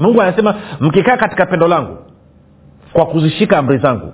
mungu 0.00 0.22
anasema 0.22 0.54
mkikaa 0.80 1.16
katika 1.16 1.46
pendo 1.46 1.68
langu 1.68 1.96
kwa 2.92 3.06
kuzishika 3.06 3.58
amri 3.58 3.78
zangu. 3.78 4.12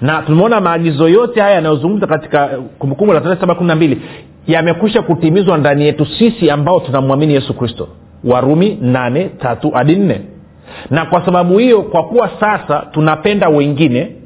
Na 0.00 0.22
tumeona 0.22 0.60
maagizo 0.60 1.08
yote 1.08 1.40
haya 1.40 1.54
yanayozungumza 1.54 2.06
katika 2.06 2.48
kumbukumbu 2.78 3.12
la 3.12 3.36
saba 3.40 3.54
kumi 3.54 4.00
yamekwisha 4.46 5.02
kutimizwa 5.02 5.58
ndani 5.58 5.84
yetu 5.84 6.06
sisi 6.06 6.50
ambao 6.50 6.80
tunamwamini 6.80 7.34
yesu 7.34 7.54
kristo. 7.54 7.88
Warumi 8.24 8.78
nane 8.80 9.24
tatu 9.24 9.70
hadi 9.70 9.96
nne. 9.96 10.20
Na 10.90 11.04
kwa 11.06 11.24
sababu 11.24 11.58
hiyo 11.58 11.82
kwa 11.82 12.04
kuwa 12.04 12.30
sasa 12.40 12.86
tunapenda 12.92 13.48
wengine 13.48 14.16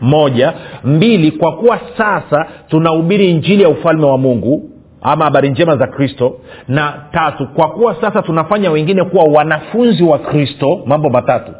moja. 0.00 0.52
Mbili 0.84 1.30
kwa 1.30 1.52
kuwa 1.52 1.80
sasa 1.98 2.46
tunahubiri 2.68 3.30
injili 3.30 3.62
ya 3.62 3.68
ufalme 3.68 4.06
wa 4.06 4.18
mungu 4.18 4.70
ama 5.02 5.24
habari 5.24 5.50
njema 5.50 5.76
za 5.76 5.86
kristo. 5.86 6.36
Na 6.68 6.94
tatu 7.12 7.46
kwa 7.46 7.68
kuwa 7.68 7.94
sasa 8.00 8.22
tunafanya 8.22 8.70
wengine 8.70 9.04
kuwa 9.04 9.24
wanafunzi 9.24 10.02
wa 10.02 10.18
kristo 10.18 10.80
mambo 10.86 11.10
matatu 11.10 11.52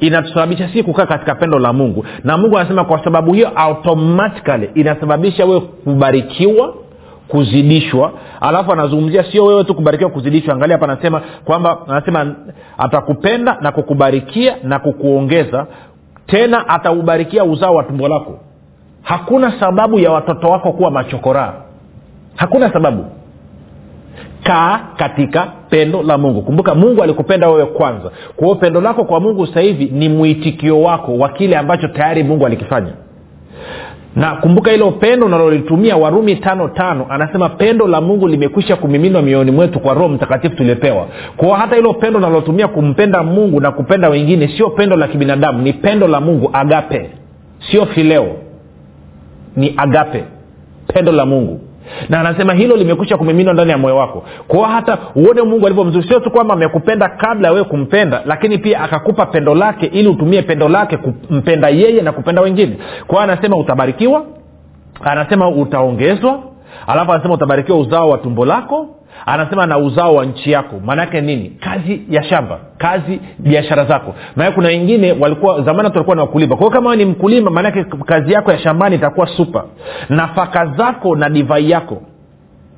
inatusababisha 0.00 0.68
si 0.72 0.82
kukaa 0.82 1.06
katika 1.06 1.34
pendo 1.34 1.58
la 1.58 1.72
mungu. 1.72 2.04
Na 2.24 2.36
mungu 2.36 2.58
anasema 2.58 2.84
kwa 2.84 3.04
sababu 3.04 3.32
hiyo 3.32 3.50
automatically 3.54 4.70
inasababisha 4.74 5.44
wewe 5.44 5.60
kubarikiwa 5.60 6.74
kuzidishwa. 7.28 8.12
Alafu 8.40 8.72
anazungumzia 8.72 9.24
sio 9.24 9.44
wewe 9.44 9.64
tu 9.64 9.74
kubarikiwa 9.74 10.10
kuzidishwa. 10.10 10.54
Angalia 10.54 10.76
hapa 10.78 10.92
anasema 10.92 11.22
kwamba 11.44 11.78
anasema 11.88 12.34
atakupenda 12.78 13.56
na 13.60 13.72
kukubarikia 13.72 14.56
na 14.62 14.78
kukuongeza 14.78 15.66
tena 16.28 16.68
ataubarikia 16.68 17.44
uzao 17.44 17.74
wa 17.74 17.84
tumbo 17.84 18.08
lako. 18.08 18.38
Hakuna 19.02 19.60
sababu 19.60 19.98
ya 19.98 20.10
watoto 20.12 20.48
wako 20.48 20.72
kuwa 20.72 20.90
machokoraa 20.90 21.52
hakuna 22.36 22.72
sababu. 22.72 23.04
Kaa 24.42 24.80
katika 24.96 25.52
pendo 25.70 26.02
la 26.02 26.18
mungu. 26.18 26.42
Kumbuka 26.42 26.74
mungu 26.74 27.02
alikupenda 27.02 27.48
wewe 27.48 27.66
kwanza. 27.66 28.10
Kwa 28.36 28.44
hiyo 28.46 28.54
pendo 28.54 28.80
lako 28.80 29.04
kwa 29.04 29.20
mungu 29.20 29.46
sasa 29.46 29.60
hivi 29.60 29.84
ni 29.84 30.08
mwitikio 30.08 30.82
wako 30.82 31.18
wa 31.18 31.28
kile 31.28 31.56
ambacho 31.56 31.88
tayari 31.88 32.22
mungu 32.24 32.46
alikifanya 32.46 32.92
na 34.18 34.36
kumbuka 34.36 34.70
hilo 34.70 34.90
pendo 34.90 35.26
unalolitumia 35.26 35.96
warumi 35.96 36.36
tano 36.36 36.68
tano 36.68 37.06
anasema 37.10 37.48
pendo 37.48 37.86
la 37.86 38.00
mungu 38.00 38.28
limekwisha 38.28 38.76
kumiminwa 38.76 39.22
mioyoni 39.22 39.50
mwetu 39.50 39.80
kwa 39.80 39.94
roho 39.94 40.08
mtakatifu 40.08 40.56
tuliopewa 40.56 41.06
kwao 41.36 41.52
hata 41.54 41.76
hilo 41.76 41.94
pendo 41.94 42.18
unalotumia 42.18 42.68
kumpenda 42.68 43.22
mungu 43.22 43.60
na 43.60 43.70
kupenda 43.70 44.08
wengine 44.08 44.48
sio 44.48 44.70
pendo 44.70 44.96
la 44.96 45.08
kibinadamu 45.08 45.62
ni 45.62 45.72
pendo 45.72 46.08
la 46.08 46.20
mungu 46.20 46.50
agape. 46.52 47.10
Sio 47.70 47.86
fileo 47.86 48.36
ni 49.56 49.74
agape. 49.76 50.24
Pendo 50.94 51.12
la 51.12 51.26
mungu 51.26 51.60
na 52.08 52.20
anasema 52.20 52.54
hilo 52.54 52.76
limekwisha 52.76 53.16
kumiminwa 53.16 53.52
ndani 53.54 53.70
ya 53.70 53.78
moyo 53.78 53.96
wako. 53.96 54.24
Kwao 54.48 54.64
hata 54.64 54.98
uone 55.14 55.42
mungu 55.42 55.66
alivyo 55.66 55.84
mzuri. 55.84 56.08
Sio 56.08 56.20
tu 56.20 56.30
kwamba 56.30 56.54
amekupenda 56.54 57.08
kabla 57.08 57.48
ya 57.48 57.52
wewe 57.54 57.64
kumpenda 57.64 58.22
lakini 58.26 58.58
pia 58.58 58.80
akakupa 58.80 59.26
pendo 59.26 59.54
lake 59.54 59.86
ili 59.86 60.08
utumie 60.08 60.42
pendo 60.42 60.68
lake 60.68 60.96
kumpenda 60.96 61.68
yeye 61.68 62.02
na 62.02 62.12
kupenda 62.12 62.42
wengine. 62.42 62.76
Kwao 63.06 63.22
anasema 63.22 63.56
utabarikiwa 63.56 64.24
anasema 65.04 65.48
utaongezwa 65.48 66.38
alafu 66.86 67.12
anasema 67.12 67.34
utabarikiwa 67.34 67.78
uzao 67.78 68.08
wa 68.10 68.18
tumbo 68.18 68.44
lako 68.44 68.86
anasema 69.26 69.66
na 69.66 69.78
uzao 69.78 70.14
wa 70.14 70.24
nchi 70.24 70.50
yako. 70.52 70.80
Maanaake 70.84 71.20
nini? 71.20 71.50
Kazi 71.60 72.02
ya 72.10 72.22
shamba. 72.22 72.58
Kazi 72.78 73.20
biashara 73.38 73.84
zako. 73.84 74.14
Maana 74.36 74.50
kuna 74.50 74.68
wengine 74.68 75.12
walikuwa 75.12 75.62
zamani 75.62 75.90
tulikuwa 75.90 76.16
na 76.16 76.22
wakulima. 76.22 76.56
Kwao 76.56 76.70
kama 76.70 76.96
ni 76.96 77.04
mkulima 77.04 77.50
maanake 77.50 77.84
kazi 77.84 78.32
yako 78.32 78.52
ya 78.52 78.58
shambani 78.58 78.96
itakuwa 78.96 79.26
supa 79.26 79.64
nafaka 80.08 80.66
zako 80.66 81.16
na 81.16 81.28
divai 81.30 81.70
yako 81.70 82.02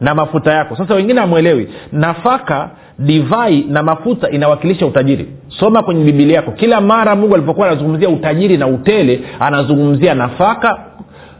na 0.00 0.14
mafuta 0.14 0.52
yako. 0.52 0.76
Sasa 0.76 0.94
wengine 0.94 1.20
hamwelewi 1.20 1.68
nafaka 1.92 2.70
divai 2.98 3.64
na 3.68 3.82
mafuta 3.82 4.30
inawakilisha 4.30 4.86
utajiri. 4.86 5.28
Soma 5.48 5.82
kwenye 5.82 6.04
bibilia 6.04 6.36
yako. 6.36 6.50
Kila 6.52 6.80
mara 6.80 7.16
mungu 7.16 7.34
alipokuwa 7.34 7.66
anazungumzia 7.68 8.08
utajiri 8.08 8.56
na 8.56 8.66
utele 8.66 9.20
anazungumzia 9.40 10.14
nafaka 10.14 10.78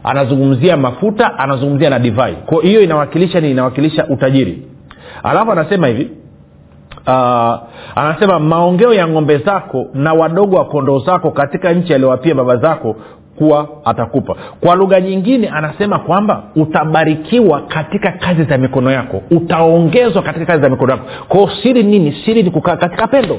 anazungumzia 0.05 0.77
mafuta 0.77 1.39
anazungumzia 1.39 1.91
na 1.91 1.99
divai. 1.99 2.33
Kwa 2.47 2.63
hiyo 2.63 2.81
inawakilisha 2.81 3.41
nini? 3.41 3.53
Inawakilisha 3.53 4.07
utajiri 4.07 4.63
alafu 5.23 5.53
anasema 5.53 5.87
hivi 5.87 6.11
uh, 7.07 7.59
anasema 7.95 8.39
maongeo 8.41 8.95
ya 8.95 9.09
ng'ombe 9.09 9.39
zako 9.39 9.87
na 9.95 10.13
wadogo 10.13 10.57
wa 10.57 10.65
kondoo 10.65 10.99
zako 10.99 11.31
katika 11.31 11.73
nchi 11.73 11.95
aliyowapia 11.95 12.35
baba 12.35 12.57
zako 12.57 12.97
kuwa 13.37 13.69
atakupa. 13.85 14.35
Kwa 14.61 14.75
lugha 14.75 15.01
nyingine 15.01 15.49
anasema 15.49 15.99
kwamba 15.99 16.43
utabarikiwa 16.57 17.61
katika 17.61 18.13
kazi 18.13 18.45
za 18.45 18.59
mikono 18.59 18.91
yako 18.91 19.23
utaongezwa 19.31 20.23
katika 20.23 20.47
kazi 20.47 20.63
za 20.63 20.69
mikono 20.69 20.93
yako. 20.93 21.05
Kwao 21.29 21.51
siri 21.63 21.83
nini? 21.83 22.13
Siri 22.25 22.43
ni 22.43 22.51
kukaa 22.51 22.77
katika 22.77 23.07
pendo. 23.07 23.37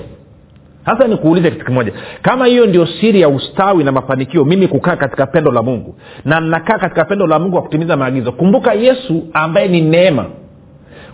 Sasa 0.86 1.08
nikuulize 1.08 1.52
kitu 1.52 1.66
kimoja. 1.66 1.92
Kama 2.22 2.46
hiyo 2.46 2.66
ndio 2.66 2.86
siri 2.86 3.22
ya 3.22 3.30
ustawi 3.30 3.84
na 3.84 3.92
mafanikio 3.92 4.46
mimi 4.46 4.68
kukaa 4.68 4.96
katika 4.96 5.26
pendo 5.28 5.52
la 5.52 5.62
mungu 5.62 5.96
na 6.26 6.40
nakaa 6.40 6.78
katika 6.78 7.06
pendo 7.06 7.28
la 7.28 7.40
mungu 7.40 7.52
kwa 7.54 7.62
kutimiza 7.62 7.98
maagizo 7.98 8.32
kumbuka 8.32 8.74
yesu 8.74 9.24
ambaye 9.34 9.68
ni 9.68 9.82
neema 9.82 10.26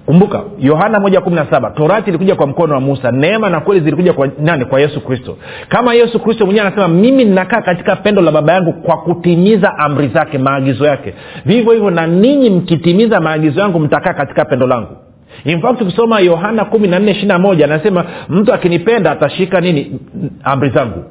kumbuka 0.08 0.44
yohana 0.60 1.00
moja 1.00 1.22
kumi 1.22 1.36
na 1.36 1.46
saba 1.46 1.70
torati 1.70 2.10
ilikuja 2.10 2.36
kwa 2.36 2.48
mkono 2.48 2.74
wa 2.74 2.80
musa 2.82 3.12
neema 3.12 3.50
na 3.50 3.60
kweli 3.60 3.82
zilikuja 3.84 4.14
kwa 4.14 4.30
nani? 4.40 4.66
Kwa 4.66 4.80
yesu 4.82 5.02
kristo. 5.02 5.38
Kama 5.70 5.94
yesu 5.94 6.20
kristo 6.20 6.46
mwenyewe 6.46 6.68
anasema 6.68 6.88
mimi 6.88 7.26
ninakaa 7.26 7.62
katika 7.62 7.96
pendo 7.96 8.22
la 8.22 8.32
baba 8.32 8.54
yangu 8.54 8.74
kwa 8.74 8.98
kutimiza 8.98 9.78
amri 9.78 10.08
zake 10.08 10.38
maagizo 10.38 10.86
yake. 10.86 11.14
Vivyo 11.46 11.74
hivyo 11.74 11.90
na 11.90 12.08
ninyi 12.08 12.50
mkitimiza 12.50 13.20
maagizo 13.20 13.60
yangu 13.62 13.80
mtakaa 13.80 14.14
katika 14.14 14.46
pendo 14.46 14.68
langu. 14.68 14.98
In 15.46 15.64
ukisoma 15.82 16.20
yohana 16.20 16.66
kumi 16.66 16.88
na 16.88 17.00
nne 17.00 17.12
ishiri 17.12 17.28
na 17.28 17.40
moja 17.40 17.66
anasema 17.66 18.06
mtu 18.30 18.54
akinipenda 18.54 19.12
atashika 19.12 19.62
nini? 19.62 20.00
Amri 20.44 20.70
zangu. 20.70 21.04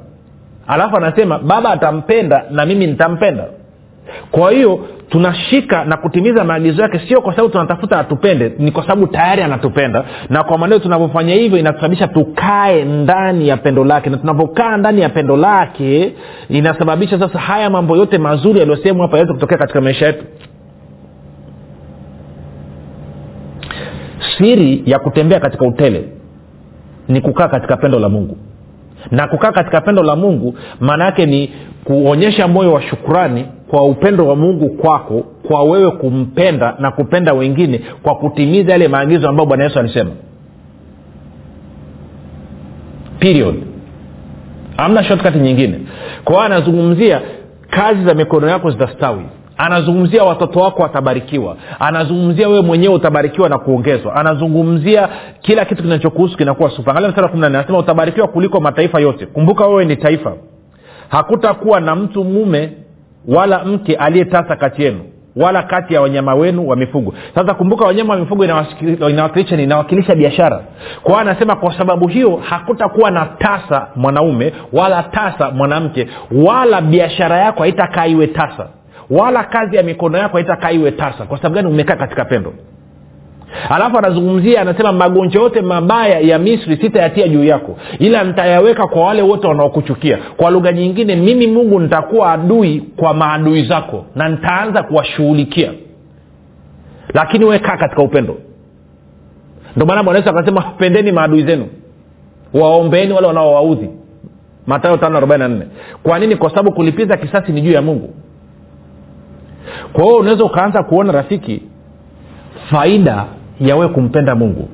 Alafu 0.67 0.97
anasema 0.97 1.39
baba 1.39 1.71
atampenda 1.71 2.45
na 2.51 2.67
mimi 2.67 2.87
nitampenda. 2.87 3.45
Kwa 4.31 4.51
hiyo 4.53 4.87
tunashika 5.09 5.85
na 5.85 5.97
kutimiza 5.97 6.45
maagizo 6.45 6.83
yake 6.83 6.99
sio 7.09 7.21
kwa 7.21 7.33
sababu 7.33 7.49
tunatafuta 7.53 7.99
atupende 7.99 8.53
ni 8.59 8.71
kwa 8.73 8.83
sababu 8.83 9.07
tayari 9.07 9.43
anatupenda. 9.43 10.05
Na 10.31 10.45
kwa 10.45 10.59
maneo 10.59 10.79
tunavyofanya 10.79 11.35
hivyo 11.35 11.59
inatusababisha 11.59 12.09
tukae 12.09 12.85
ndani 12.85 13.49
ya 13.49 13.57
pendo 13.57 13.85
lake. 13.85 14.11
Na 14.11 14.17
tunapokaa 14.17 14.77
ndani 14.77 15.01
ya 15.01 15.09
pendo 15.09 15.37
lake 15.37 16.13
inasababisha 16.49 17.19
sasa 17.19 17.39
haya 17.39 17.71
mambo 17.71 17.97
yote 17.97 18.19
mazuri 18.19 18.59
yaliyosemwa 18.59 19.07
hapa 19.07 19.17
yaweze 19.17 19.33
kutokea 19.35 19.59
katika 19.59 19.81
maisha 19.81 20.07
yetu. 20.07 20.25
Siri 24.39 24.83
ya 24.87 24.99
kutembea 24.99 25.41
katika 25.41 25.65
utele 25.67 26.05
ni 27.09 27.21
kukaa 27.21 27.49
katika 27.49 27.77
pendo 27.77 27.99
la 27.99 28.09
mungu. 28.09 28.37
Na 29.11 29.29
kukaa 29.29 29.53
katika 29.53 29.81
pendo 29.81 30.03
la 30.03 30.17
mungu 30.17 30.55
maana 30.81 31.05
yake 31.05 31.27
ni 31.27 31.51
kuonyesha 31.85 32.49
moyo 32.49 32.73
wa 32.73 32.83
shukrani 32.83 33.47
kwa 33.71 33.83
upendo 33.83 34.27
wa 34.27 34.37
mungu 34.37 34.69
kwako 34.69 35.25
kwa 35.49 35.63
wewe 35.63 35.91
kumpenda 35.91 36.75
na 36.79 36.91
kupenda 36.91 37.33
wengine 37.33 37.81
kwa 38.03 38.15
kutimiza 38.15 38.73
yale 38.73 38.89
maagizo 38.89 39.29
ambayo 39.29 39.47
bwana 39.49 39.65
yesu 39.65 39.79
alisema. 39.79 40.11
Period. 43.19 43.55
Amna 44.77 45.05
shortcut 45.05 45.35
nyingine. 45.37 45.81
Kwa 46.25 46.35
hiyo 46.35 46.47
anazungumzia 46.47 47.21
kazi 47.71 48.05
za 48.05 48.15
mikono 48.15 48.49
yako 48.49 48.71
zitastawi. 48.71 49.23
Anazungumzia 49.57 50.25
watoto 50.25 50.61
wako 50.61 50.83
watabarikiwa. 50.83 51.57
Anazungumzia 51.81 52.49
wewe 52.49 52.63
mwenyewe 52.63 52.95
utabarikiwa 52.95 53.49
na 53.49 53.59
kuongezwa. 53.59 54.15
Anazungumzia 54.17 55.09
kila 55.41 55.65
kitu 55.65 55.83
kinachokuhusu 55.83 56.37
kinakuwa 56.37 56.71
anasema 57.47 57.79
utabarikiwa 57.79 58.29
kuliko 58.29 58.61
mataifa 58.61 59.01
yote. 59.01 59.27
Kumbuka 59.27 59.67
wewe 59.67 59.85
ni 59.85 59.97
taifa. 59.97 60.33
Hakutakuwa 61.09 61.81
na 61.81 61.97
mtu 61.97 62.25
mume 62.25 62.73
wala 63.29 63.65
mke 63.65 63.95
aliyetasa 63.97 64.57
kati 64.57 64.83
yenu 64.83 65.01
wala 65.37 65.63
kati 65.63 65.95
ya 65.95 66.01
wanyama 66.01 66.35
wenu 66.35 66.69
wa 66.69 66.77
mifugo. 66.77 67.15
Sasa 67.35 67.55
kumbuka 67.55 67.85
wanyama 67.85 68.15
wa 68.15 68.21
mifugo 68.21 68.45
inawakilisha 68.45 69.57
inawakilisha 69.57 70.15
biashara. 70.15 70.61
Kwa 71.03 71.11
hiyo 71.13 71.19
anasema 71.31 71.57
kwa 71.57 71.79
sababu 71.79 72.09
hiyo 72.09 72.37
hakutakuwa 72.37 73.11
na 73.11 73.27
tasa 73.27 73.89
mwanaume 73.97 74.53
wala 74.73 75.03
tasa 75.03 75.51
mwanamke 75.51 76.09
wala 76.33 76.81
biashara 76.81 77.39
yako 77.39 77.61
haitakaa 77.63 78.07
iwe 78.07 78.27
tasa 78.27 78.69
wala 79.11 79.45
kazi 79.45 79.77
ya 79.77 79.83
mikono 79.83 80.19
yako 80.19 80.37
haitakaa 80.37 80.71
iwe 80.71 80.91
tasa. 80.91 81.25
Kwa 81.25 81.37
sababu 81.37 81.55
gani? 81.55 81.69
Umekaa 81.69 81.97
katika 81.97 82.25
pendo 82.25 82.53
alafu 83.69 83.99
anazungumzia 83.99 84.61
anasema 84.61 84.93
magonjwa 84.93 85.43
yote 85.43 85.61
mabaya 85.63 86.21
ya 86.21 86.39
misri 86.39 86.77
sitayatia 86.77 87.29
juu 87.29 87.45
yako 87.45 87.79
ila 87.99 88.25
nitayaweka 88.25 88.87
kwa 88.87 89.05
wale 89.05 89.23
wote 89.23 89.47
wanaokuchukia. 89.47 90.19
Kwa 90.37 90.51
lugha 90.51 90.73
nyingine 90.73 91.17
mimi 91.17 91.47
mungu 91.47 91.81
nitakuwa 91.81 92.33
adui 92.33 92.85
kwa 92.97 93.15
maadui 93.15 93.65
zako 93.65 94.05
na 94.15 94.29
nitaanza 94.29 94.83
kuwashughulikia. 94.83 95.73
Lakini 97.15 97.45
we 97.45 97.59
kaa 97.59 97.77
katika 97.77 98.03
upendo. 98.03 98.37
Ndio 99.77 99.87
maana 99.87 100.03
bwana 100.03 100.27
akasema 100.27 100.63
pendeni 100.63 101.13
maadui 101.13 101.43
zenu 101.43 101.67
waombeeni 102.55 103.13
wale 103.13 103.27
wanaowaudhi. 103.27 103.91
Matayo 104.67 104.97
tano 104.97 105.17
arobaini 105.17 105.43
na 105.43 105.49
nne. 105.49 105.67
Kwa 106.03 106.19
nini? 106.19 106.37
Kwa 106.37 106.51
sababu 106.51 106.73
kulipiza 106.73 107.17
kisasi 107.17 107.53
ni 107.53 107.61
juu 107.61 107.73
ya 107.73 107.83
mungu. 107.83 108.15
Kwa 109.93 110.05
hiyo 110.05 110.17
unaweza 110.17 110.45
ukaanza 110.45 110.83
kuona 110.83 111.13
rafiki 111.13 111.63
faida 112.71 113.25
ya 113.61 113.77
wewe 113.77 113.89
kumpenda 113.89 114.35
mungu. 114.35 114.69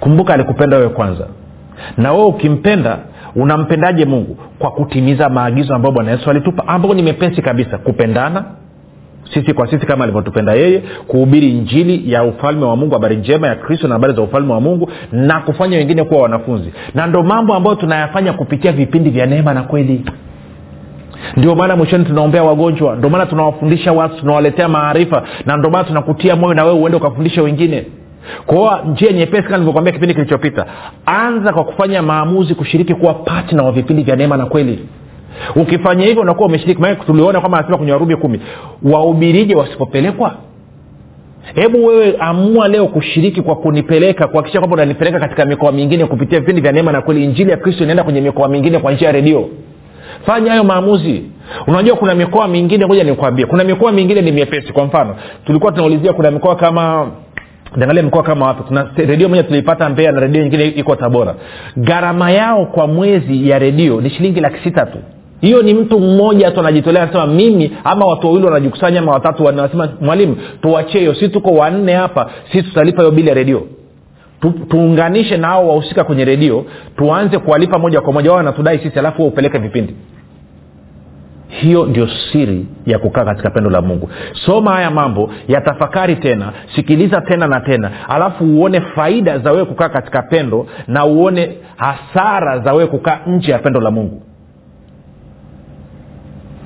Kumbuka 0.00 0.34
alikupenda 0.34 0.76
wewe 0.76 0.88
kwanza. 0.88 1.26
Na 1.96 2.12
wewe 2.12 2.26
ukimpenda 2.26 2.98
unampendaje 3.36 4.04
mungu? 4.04 4.36
Kwa 4.58 4.70
kutimiza 4.70 5.28
maagizo 5.28 5.74
ambayo 5.74 5.94
bwana 5.94 6.10
yesu 6.10 6.30
alitupa 6.30 6.68
ambayo 6.68 6.94
ni 6.94 7.02
mepesi 7.02 7.42
kabisa. 7.42 7.78
Kupendana 7.78 8.44
sisi 9.34 9.54
kwa 9.54 9.70
sisi 9.70 9.86
kama 9.86 10.04
alivyotupenda 10.04 10.52
yeye 10.52 10.82
kuhubiri 11.06 11.52
njili 11.52 12.12
ya 12.12 12.24
ufalme 12.24 12.64
wa 12.64 12.76
mungu 12.76 12.94
habari 12.94 13.16
njema 13.16 13.46
ya 13.46 13.54
kristo 13.54 13.88
na 13.88 13.94
habari 13.94 14.14
za 14.14 14.22
ufalme 14.22 14.52
wa 14.52 14.60
mungu 14.60 14.90
na 15.12 15.40
kufanya 15.40 15.76
wengine 15.76 16.04
kuwa 16.04 16.22
wanafunzi. 16.22 16.72
Na 16.94 17.06
ndo 17.06 17.22
mambo 17.22 17.54
ambayo 17.54 17.76
tunayafanya 17.76 18.32
kupitia 18.32 18.72
vipindi 18.72 19.10
vya 19.10 19.26
neema 19.26 19.54
na 19.54 19.62
kweli 19.62 20.04
ndio 21.36 21.54
maana 21.54 21.76
mwishoni 21.76 22.04
tunaombea 22.04 22.42
wagonjwa 22.42 22.96
ndio 22.96 23.10
maana 23.10 23.26
tunawafundisha 23.26 23.92
watu 23.92 24.16
tunawaletea 24.16 24.68
maarifa 24.68 25.22
na 25.46 25.56
ndio 25.56 25.70
maana 25.70 25.84
tunakutia 25.84 26.36
moyo 26.36 26.54
na 26.54 26.64
wewe 26.64 26.78
uende 26.80 26.96
ukafundisha 26.96 27.42
wengine. 27.42 27.84
Kwao 28.46 28.80
njia 28.84 29.12
nyepesi 29.12 29.42
kama 29.42 29.56
nilivyokwambia 29.56 29.92
kipindi 29.92 30.14
kilichopita 30.14 30.66
anza 31.06 31.52
kwa 31.52 31.64
kufanya 31.64 32.02
maamuzi 32.02 32.54
kushiriki 32.54 32.94
kuwa 32.94 33.14
patna 33.14 33.62
wa 33.62 33.72
vipindi 33.72 34.02
vya 34.02 34.16
neema 34.16 34.36
na 34.36 34.46
kweli. 34.46 34.78
Ukifanya 35.56 36.06
hivyo 36.06 36.22
unakuwa 36.22 36.48
umeshiriki. 36.48 36.80
Maana 36.80 36.94
tuliona 36.96 37.40
kwama 37.40 37.56
anasema 37.58 37.76
kwenye 37.76 37.92
warumi 37.92 38.16
kumi 38.16 38.40
wahubirije 38.82 39.54
wasipopelekwa? 39.54 40.34
Hebu 41.54 41.86
wewe 41.86 42.16
amua 42.18 42.68
leo 42.68 42.86
kushiriki 42.88 43.42
kwa 43.42 43.56
kunipeleka 43.56 44.26
kuhakikisha 44.26 44.58
kwamba 44.58 44.74
unanipeleka 44.76 45.20
katika 45.20 45.44
mikoa 45.44 45.72
mingine 45.72 46.06
kupitia 46.06 46.40
vipindi 46.40 46.60
vya 46.60 46.72
neema 46.72 46.92
na 46.92 47.02
kweli. 47.02 47.24
Injili 47.24 47.50
ya 47.50 47.56
kristo 47.56 47.82
inaenda 47.84 48.04
kwenye 48.04 48.20
mikoa 48.20 48.48
mingine 48.48 48.78
kwa 48.78 48.92
njia 48.92 49.06
ya 49.06 49.12
redio 49.12 49.48
fanya 50.26 50.50
hayo 50.50 50.64
maamuzi. 50.64 51.22
Unajua 51.66 51.96
kuna 51.96 52.14
mikoa 52.14 52.48
mingine 52.48 52.86
moja 52.86 53.04
nikwambie 53.04 53.46
kuna 53.46 53.64
mikoa 53.64 53.92
mingine 53.92 54.22
ni 54.22 54.32
miepesi 54.32 54.72
kwa 54.72 54.84
mfano 54.84 55.16
tulikuwa 55.46 55.72
tunaulizia 55.72 56.12
kuna 56.12 56.30
mikoa 56.30 56.56
kama 56.56 57.10
angalia 57.74 58.02
mkoa 58.02 58.22
kama 58.22 58.46
wapi. 58.46 58.62
Tuna 58.68 58.90
redio 58.96 59.28
moja 59.28 59.42
tuliipata 59.42 59.88
mbea 59.88 60.12
na 60.12 60.20
redio 60.20 60.42
nyingine 60.42 60.64
iko 60.66 60.96
tabora. 60.96 61.34
Gharama 61.76 62.30
yao 62.30 62.66
kwa 62.66 62.86
mwezi 62.86 63.48
ya 63.50 63.58
redio 63.58 64.00
ni 64.00 64.10
shilingi 64.10 64.40
laki 64.40 64.58
sita 64.64 64.86
tu. 64.86 64.98
Hiyo 65.40 65.62
ni 65.62 65.74
mtu 65.74 66.00
mmoja 66.00 66.50
tu 66.50 66.60
anajitolea 66.60 67.02
anasema 67.02 67.26
mimi 67.26 67.72
ama 67.84 68.06
watu 68.06 68.26
wawili 68.26 68.46
wanajikusanya 68.46 68.98
ama 69.00 69.12
watatu 69.12 69.44
wanasema 69.44 69.88
mwalimu 70.00 70.36
tuachie 70.62 71.00
hiyo 71.00 71.14
si 71.14 71.28
tuko 71.28 71.50
wanne 71.52 71.92
hapa 71.92 72.30
si 72.52 72.62
tutalipa 72.62 73.02
hiyo 73.02 73.10
bili 73.14 73.28
ya 73.28 73.34
redio 73.34 73.62
tu, 74.40 74.50
tuunganishe 74.50 75.36
na 75.36 75.46
hao 75.48 75.68
wahusika 75.68 76.04
kwenye 76.04 76.24
redio 76.24 76.64
tuanze 76.96 77.38
kuwalipa 77.38 77.78
moja 77.78 78.00
kwa 78.00 78.12
moja 78.12 78.30
wao 78.30 78.36
wanatudai 78.36 78.78
sisi 78.78 78.98
alafu 78.98 79.26
upeleke 79.26 79.58
vipindi. 79.58 79.94
Hiyo 81.48 81.86
ndio 81.86 82.08
siri 82.32 82.66
ya 82.86 82.98
kukaa 82.98 83.24
katika 83.24 83.50
pendo 83.50 83.70
la 83.70 83.82
mungu. 83.82 84.10
Soma 84.32 84.70
haya 84.72 84.90
mambo 84.90 85.30
yatafakari 85.48 86.16
tena 86.16 86.52
sikiliza 86.74 87.20
tena 87.20 87.46
na 87.46 87.60
tena 87.60 87.90
alafu 88.08 88.44
uone 88.44 88.80
faida 88.80 89.38
za 89.38 89.52
wewe 89.52 89.64
kukaa 89.64 89.88
katika 89.88 90.22
pendo 90.22 90.66
na 90.88 91.04
uone 91.04 91.56
hasara 91.76 92.58
za 92.58 92.72
wewe 92.72 92.86
kukaa 92.86 93.18
nje 93.26 93.52
ya 93.52 93.58
pendo 93.58 93.80
la 93.80 93.90
mungu. 93.90 94.22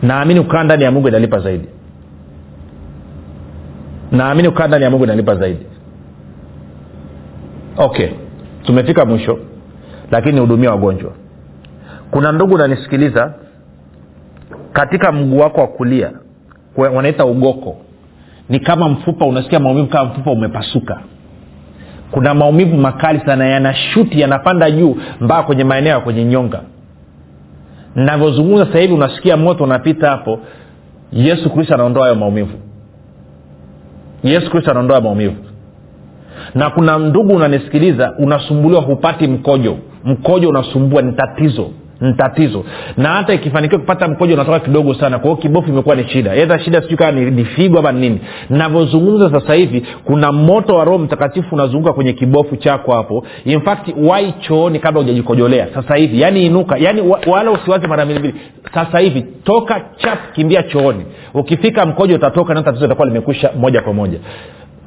Naamini 0.03 0.41
kukaa 0.41 0.65
ndani 0.65 0.85
ya 0.85 0.91
mungu 0.91 1.09
inalipa 1.09 1.39
zaidi. 1.39 1.69
Naamini 4.13 4.51
kukaa 4.51 4.67
ndani 4.67 4.85
ya 4.85 4.91
mungu 4.91 5.05
inalipa 5.05 5.35
zaidi 5.37 5.67
okay. 7.77 8.09
Tumefika 8.63 9.05
mwisho 9.05 9.39
lakini 10.11 10.41
hudumia 10.41 10.71
wagonjwa. 10.71 11.13
Kuna 12.11 12.33
ndugu 12.33 12.55
unanisikiliza 12.55 13.35
katika 14.73 15.13
mguu 15.13 15.39
wako 15.39 15.61
wa 15.61 15.67
kulia 15.67 16.13
wanaita 16.77 17.25
ugoko 17.25 17.77
ni 18.49 18.61
kama 18.61 18.89
mfupa 18.89 19.27
unasikia 19.27 19.61
maumivu 19.61 19.87
kama 19.89 20.05
mfupa 20.11 20.31
umepasuka. 20.31 21.01
Kuna 22.11 22.35
maumivu 22.35 22.77
makali 22.77 23.21
sana 23.27 23.47
yanashuti 23.47 24.21
yanapanda 24.21 24.71
juu 24.71 24.97
mpaka 25.21 25.43
kwenye 25.43 25.65
maeneo 25.65 25.93
ya 25.93 26.01
kwenye 26.01 26.25
nyonga. 26.25 26.61
Navyozungumza 27.95 28.67
sasa 28.67 28.79
hivi 28.79 28.95
unasikia 28.95 29.37
moto 29.37 29.65
unapita 29.65 30.11
hapo. 30.11 30.41
Yesu 31.13 31.51
kristo 31.51 31.75
anaondoa 31.75 32.03
hayo 32.03 32.15
maumivu. 32.15 32.59
Yesu 34.23 34.51
kristo 34.51 34.71
anaondoa 34.71 35.01
maumivu 35.01 35.37
na 36.55 36.71
kuna 36.71 36.99
ndugu 36.99 37.35
unanisikiliza 37.35 38.15
unasumbuliwa 38.19 38.81
hupati 38.83 39.27
mkojo. 39.27 39.77
Mkojo 40.05 40.49
unasumbua 40.49 41.03
ni 41.03 41.13
tatizo 41.13 41.71
ni 42.01 42.15
tatizo. 42.15 42.65
Na 42.97 43.09
hata 43.09 43.35
ikifanikiwa 43.35 43.81
kupata 43.81 44.09
mkojo 44.09 44.35
unatoka 44.35 44.61
kidogo 44.61 44.95
sana. 44.95 45.19
Kwa 45.19 45.31
hiyo 45.31 45.37
kibofu 45.43 45.69
imekuwa 45.69 45.97
ni 45.97 46.09
shida. 46.09 46.35
Edha 46.35 46.59
shida 46.59 46.83
sijui 46.83 46.97
kama 46.97 47.13
ni, 47.21 47.47
ama 47.79 47.93
nini. 47.93 48.21
Navyozungumza 48.51 49.31
sasa 49.41 49.55
hivi 49.55 49.87
kuna 50.05 50.33
moto 50.33 50.75
wa 50.75 50.85
roho 50.85 50.99
mtakatifu 50.99 51.55
unazunguka 51.55 51.93
kwenye 51.93 52.13
kibofu 52.13 52.57
chako 52.57 52.93
hapo. 52.93 53.27
In 53.45 53.61
fact 53.61 53.89
wai 54.03 54.33
chooni 54.41 54.79
kabla 54.79 55.01
hujajikojolea 55.01 55.69
sasa 55.75 55.97
hivi 55.97 56.21
yani 56.21 56.47
inuka. 56.47 56.77
Yani 56.79 57.03
wala 57.27 57.51
usiwaze 57.51 57.87
mara 57.87 58.05
mbili. 58.05 58.35
Sasa 58.75 58.99
hivi 58.99 59.23
toka 59.45 59.81
chap 59.97 60.19
kimbia 60.33 60.63
chooni. 60.63 61.05
Ukifika 61.35 61.87
mkojo 61.87 62.15
utatoka 62.15 62.55
na 62.55 62.63
tatizo 62.63 62.85
litakuwa 62.85 63.07
limekwisha 63.09 63.51
moja 63.61 63.81
kwa 63.81 63.93
moja 63.93 64.19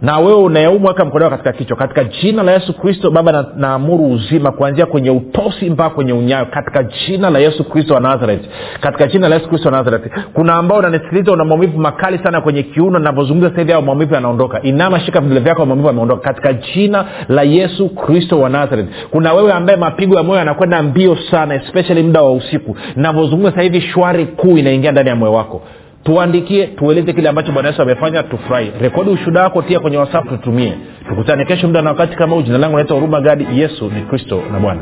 na 0.01 0.19
wewe 0.19 0.33
unayeumwa 0.41 0.91
weka 0.91 1.05
mkono 1.05 1.29
katika 1.29 1.51
kichwa. 1.53 1.77
Katika 1.77 2.03
jina 2.03 2.43
la 2.43 2.51
yesu 2.51 2.73
kristo 2.73 3.11
baba 3.11 3.31
na, 3.31 3.45
naamuru 3.57 4.05
uzima 4.11 4.51
kuanzia 4.51 4.85
kwenye 4.85 5.09
utosi 5.11 5.69
mpaka 5.69 5.89
kwenye 5.89 6.13
unyayo. 6.13 6.45
Katika 6.45 6.83
jina 6.83 7.29
la 7.29 7.39
yesu 7.39 7.63
kristo 7.63 7.93
wa 7.93 7.99
nazareth. 7.99 8.41
Katika 8.81 9.07
jina 9.07 9.29
la 9.29 9.35
yesu 9.35 9.49
kristo 9.49 9.69
wa 9.69 9.77
nazareth. 9.77 10.11
Kuna 10.33 10.53
ambao 10.55 10.77
unanisikiliza 10.77 11.31
una 11.31 11.45
maumivu 11.45 11.79
makali 11.79 12.17
sana 12.23 12.41
kwenye 12.41 12.63
kiuno 12.63 12.99
navyozungumza 12.99 13.51
sahivi 13.55 13.73
ao 13.73 13.81
maumivu 13.81 14.13
yanaondoka. 14.13 14.61
Inama 14.61 14.99
shika 14.99 15.21
vidole 15.21 15.39
vyako 15.39 15.65
maumivu 15.65 15.87
yameondoka. 15.87 16.21
Katika 16.33 16.53
jina 16.53 17.05
la 17.29 17.43
yesu 17.43 17.89
kristo 17.89 18.39
wa 18.39 18.49
nazareth. 18.49 18.87
Kuna 19.11 19.33
wewe 19.33 19.53
ambaye 19.53 19.77
mapigo 19.79 20.15
ya 20.15 20.23
moyo 20.23 20.39
yanakwenda 20.39 20.83
mbio 20.83 21.17
sana 21.31 21.55
especially 21.55 22.03
muda 22.03 22.21
wa 22.21 22.31
usiku. 22.33 22.75
Navyozungumza 22.95 23.51
sahivi 23.55 23.81
shwari 23.81 24.25
kuu 24.25 24.57
inaingia 24.57 24.91
ndani 24.91 25.09
ya 25.09 25.15
moyo 25.15 25.33
wako 25.33 25.61
tuandikie 26.07 26.67
tueleze 26.67 27.13
kile 27.13 27.29
ambacho 27.29 27.51
bwana 27.51 27.69
yesu 27.69 27.81
amefanya 27.81 28.23
tufurahi. 28.23 28.71
Rekodi 28.81 29.09
ushuhuda 29.09 29.43
wako 29.43 29.61
tia 29.61 29.79
kwenye 29.79 29.97
whatsapp 29.97 30.29
tutumie. 30.29 30.73
Tukutane 31.09 31.45
kesho 31.45 31.67
muda 31.67 31.81
na 31.81 31.89
wakati. 31.89 32.15
Kama 32.15 32.35
huu 32.35 32.41
jina 32.41 32.57
langu 32.57 32.75
naitwa 32.75 32.95
huruma 32.95 33.21
gadi. 33.21 33.47
Yesu 33.53 33.91
ni 33.95 34.01
kristo 34.01 34.41
na 34.51 34.59
bwana 34.59 34.81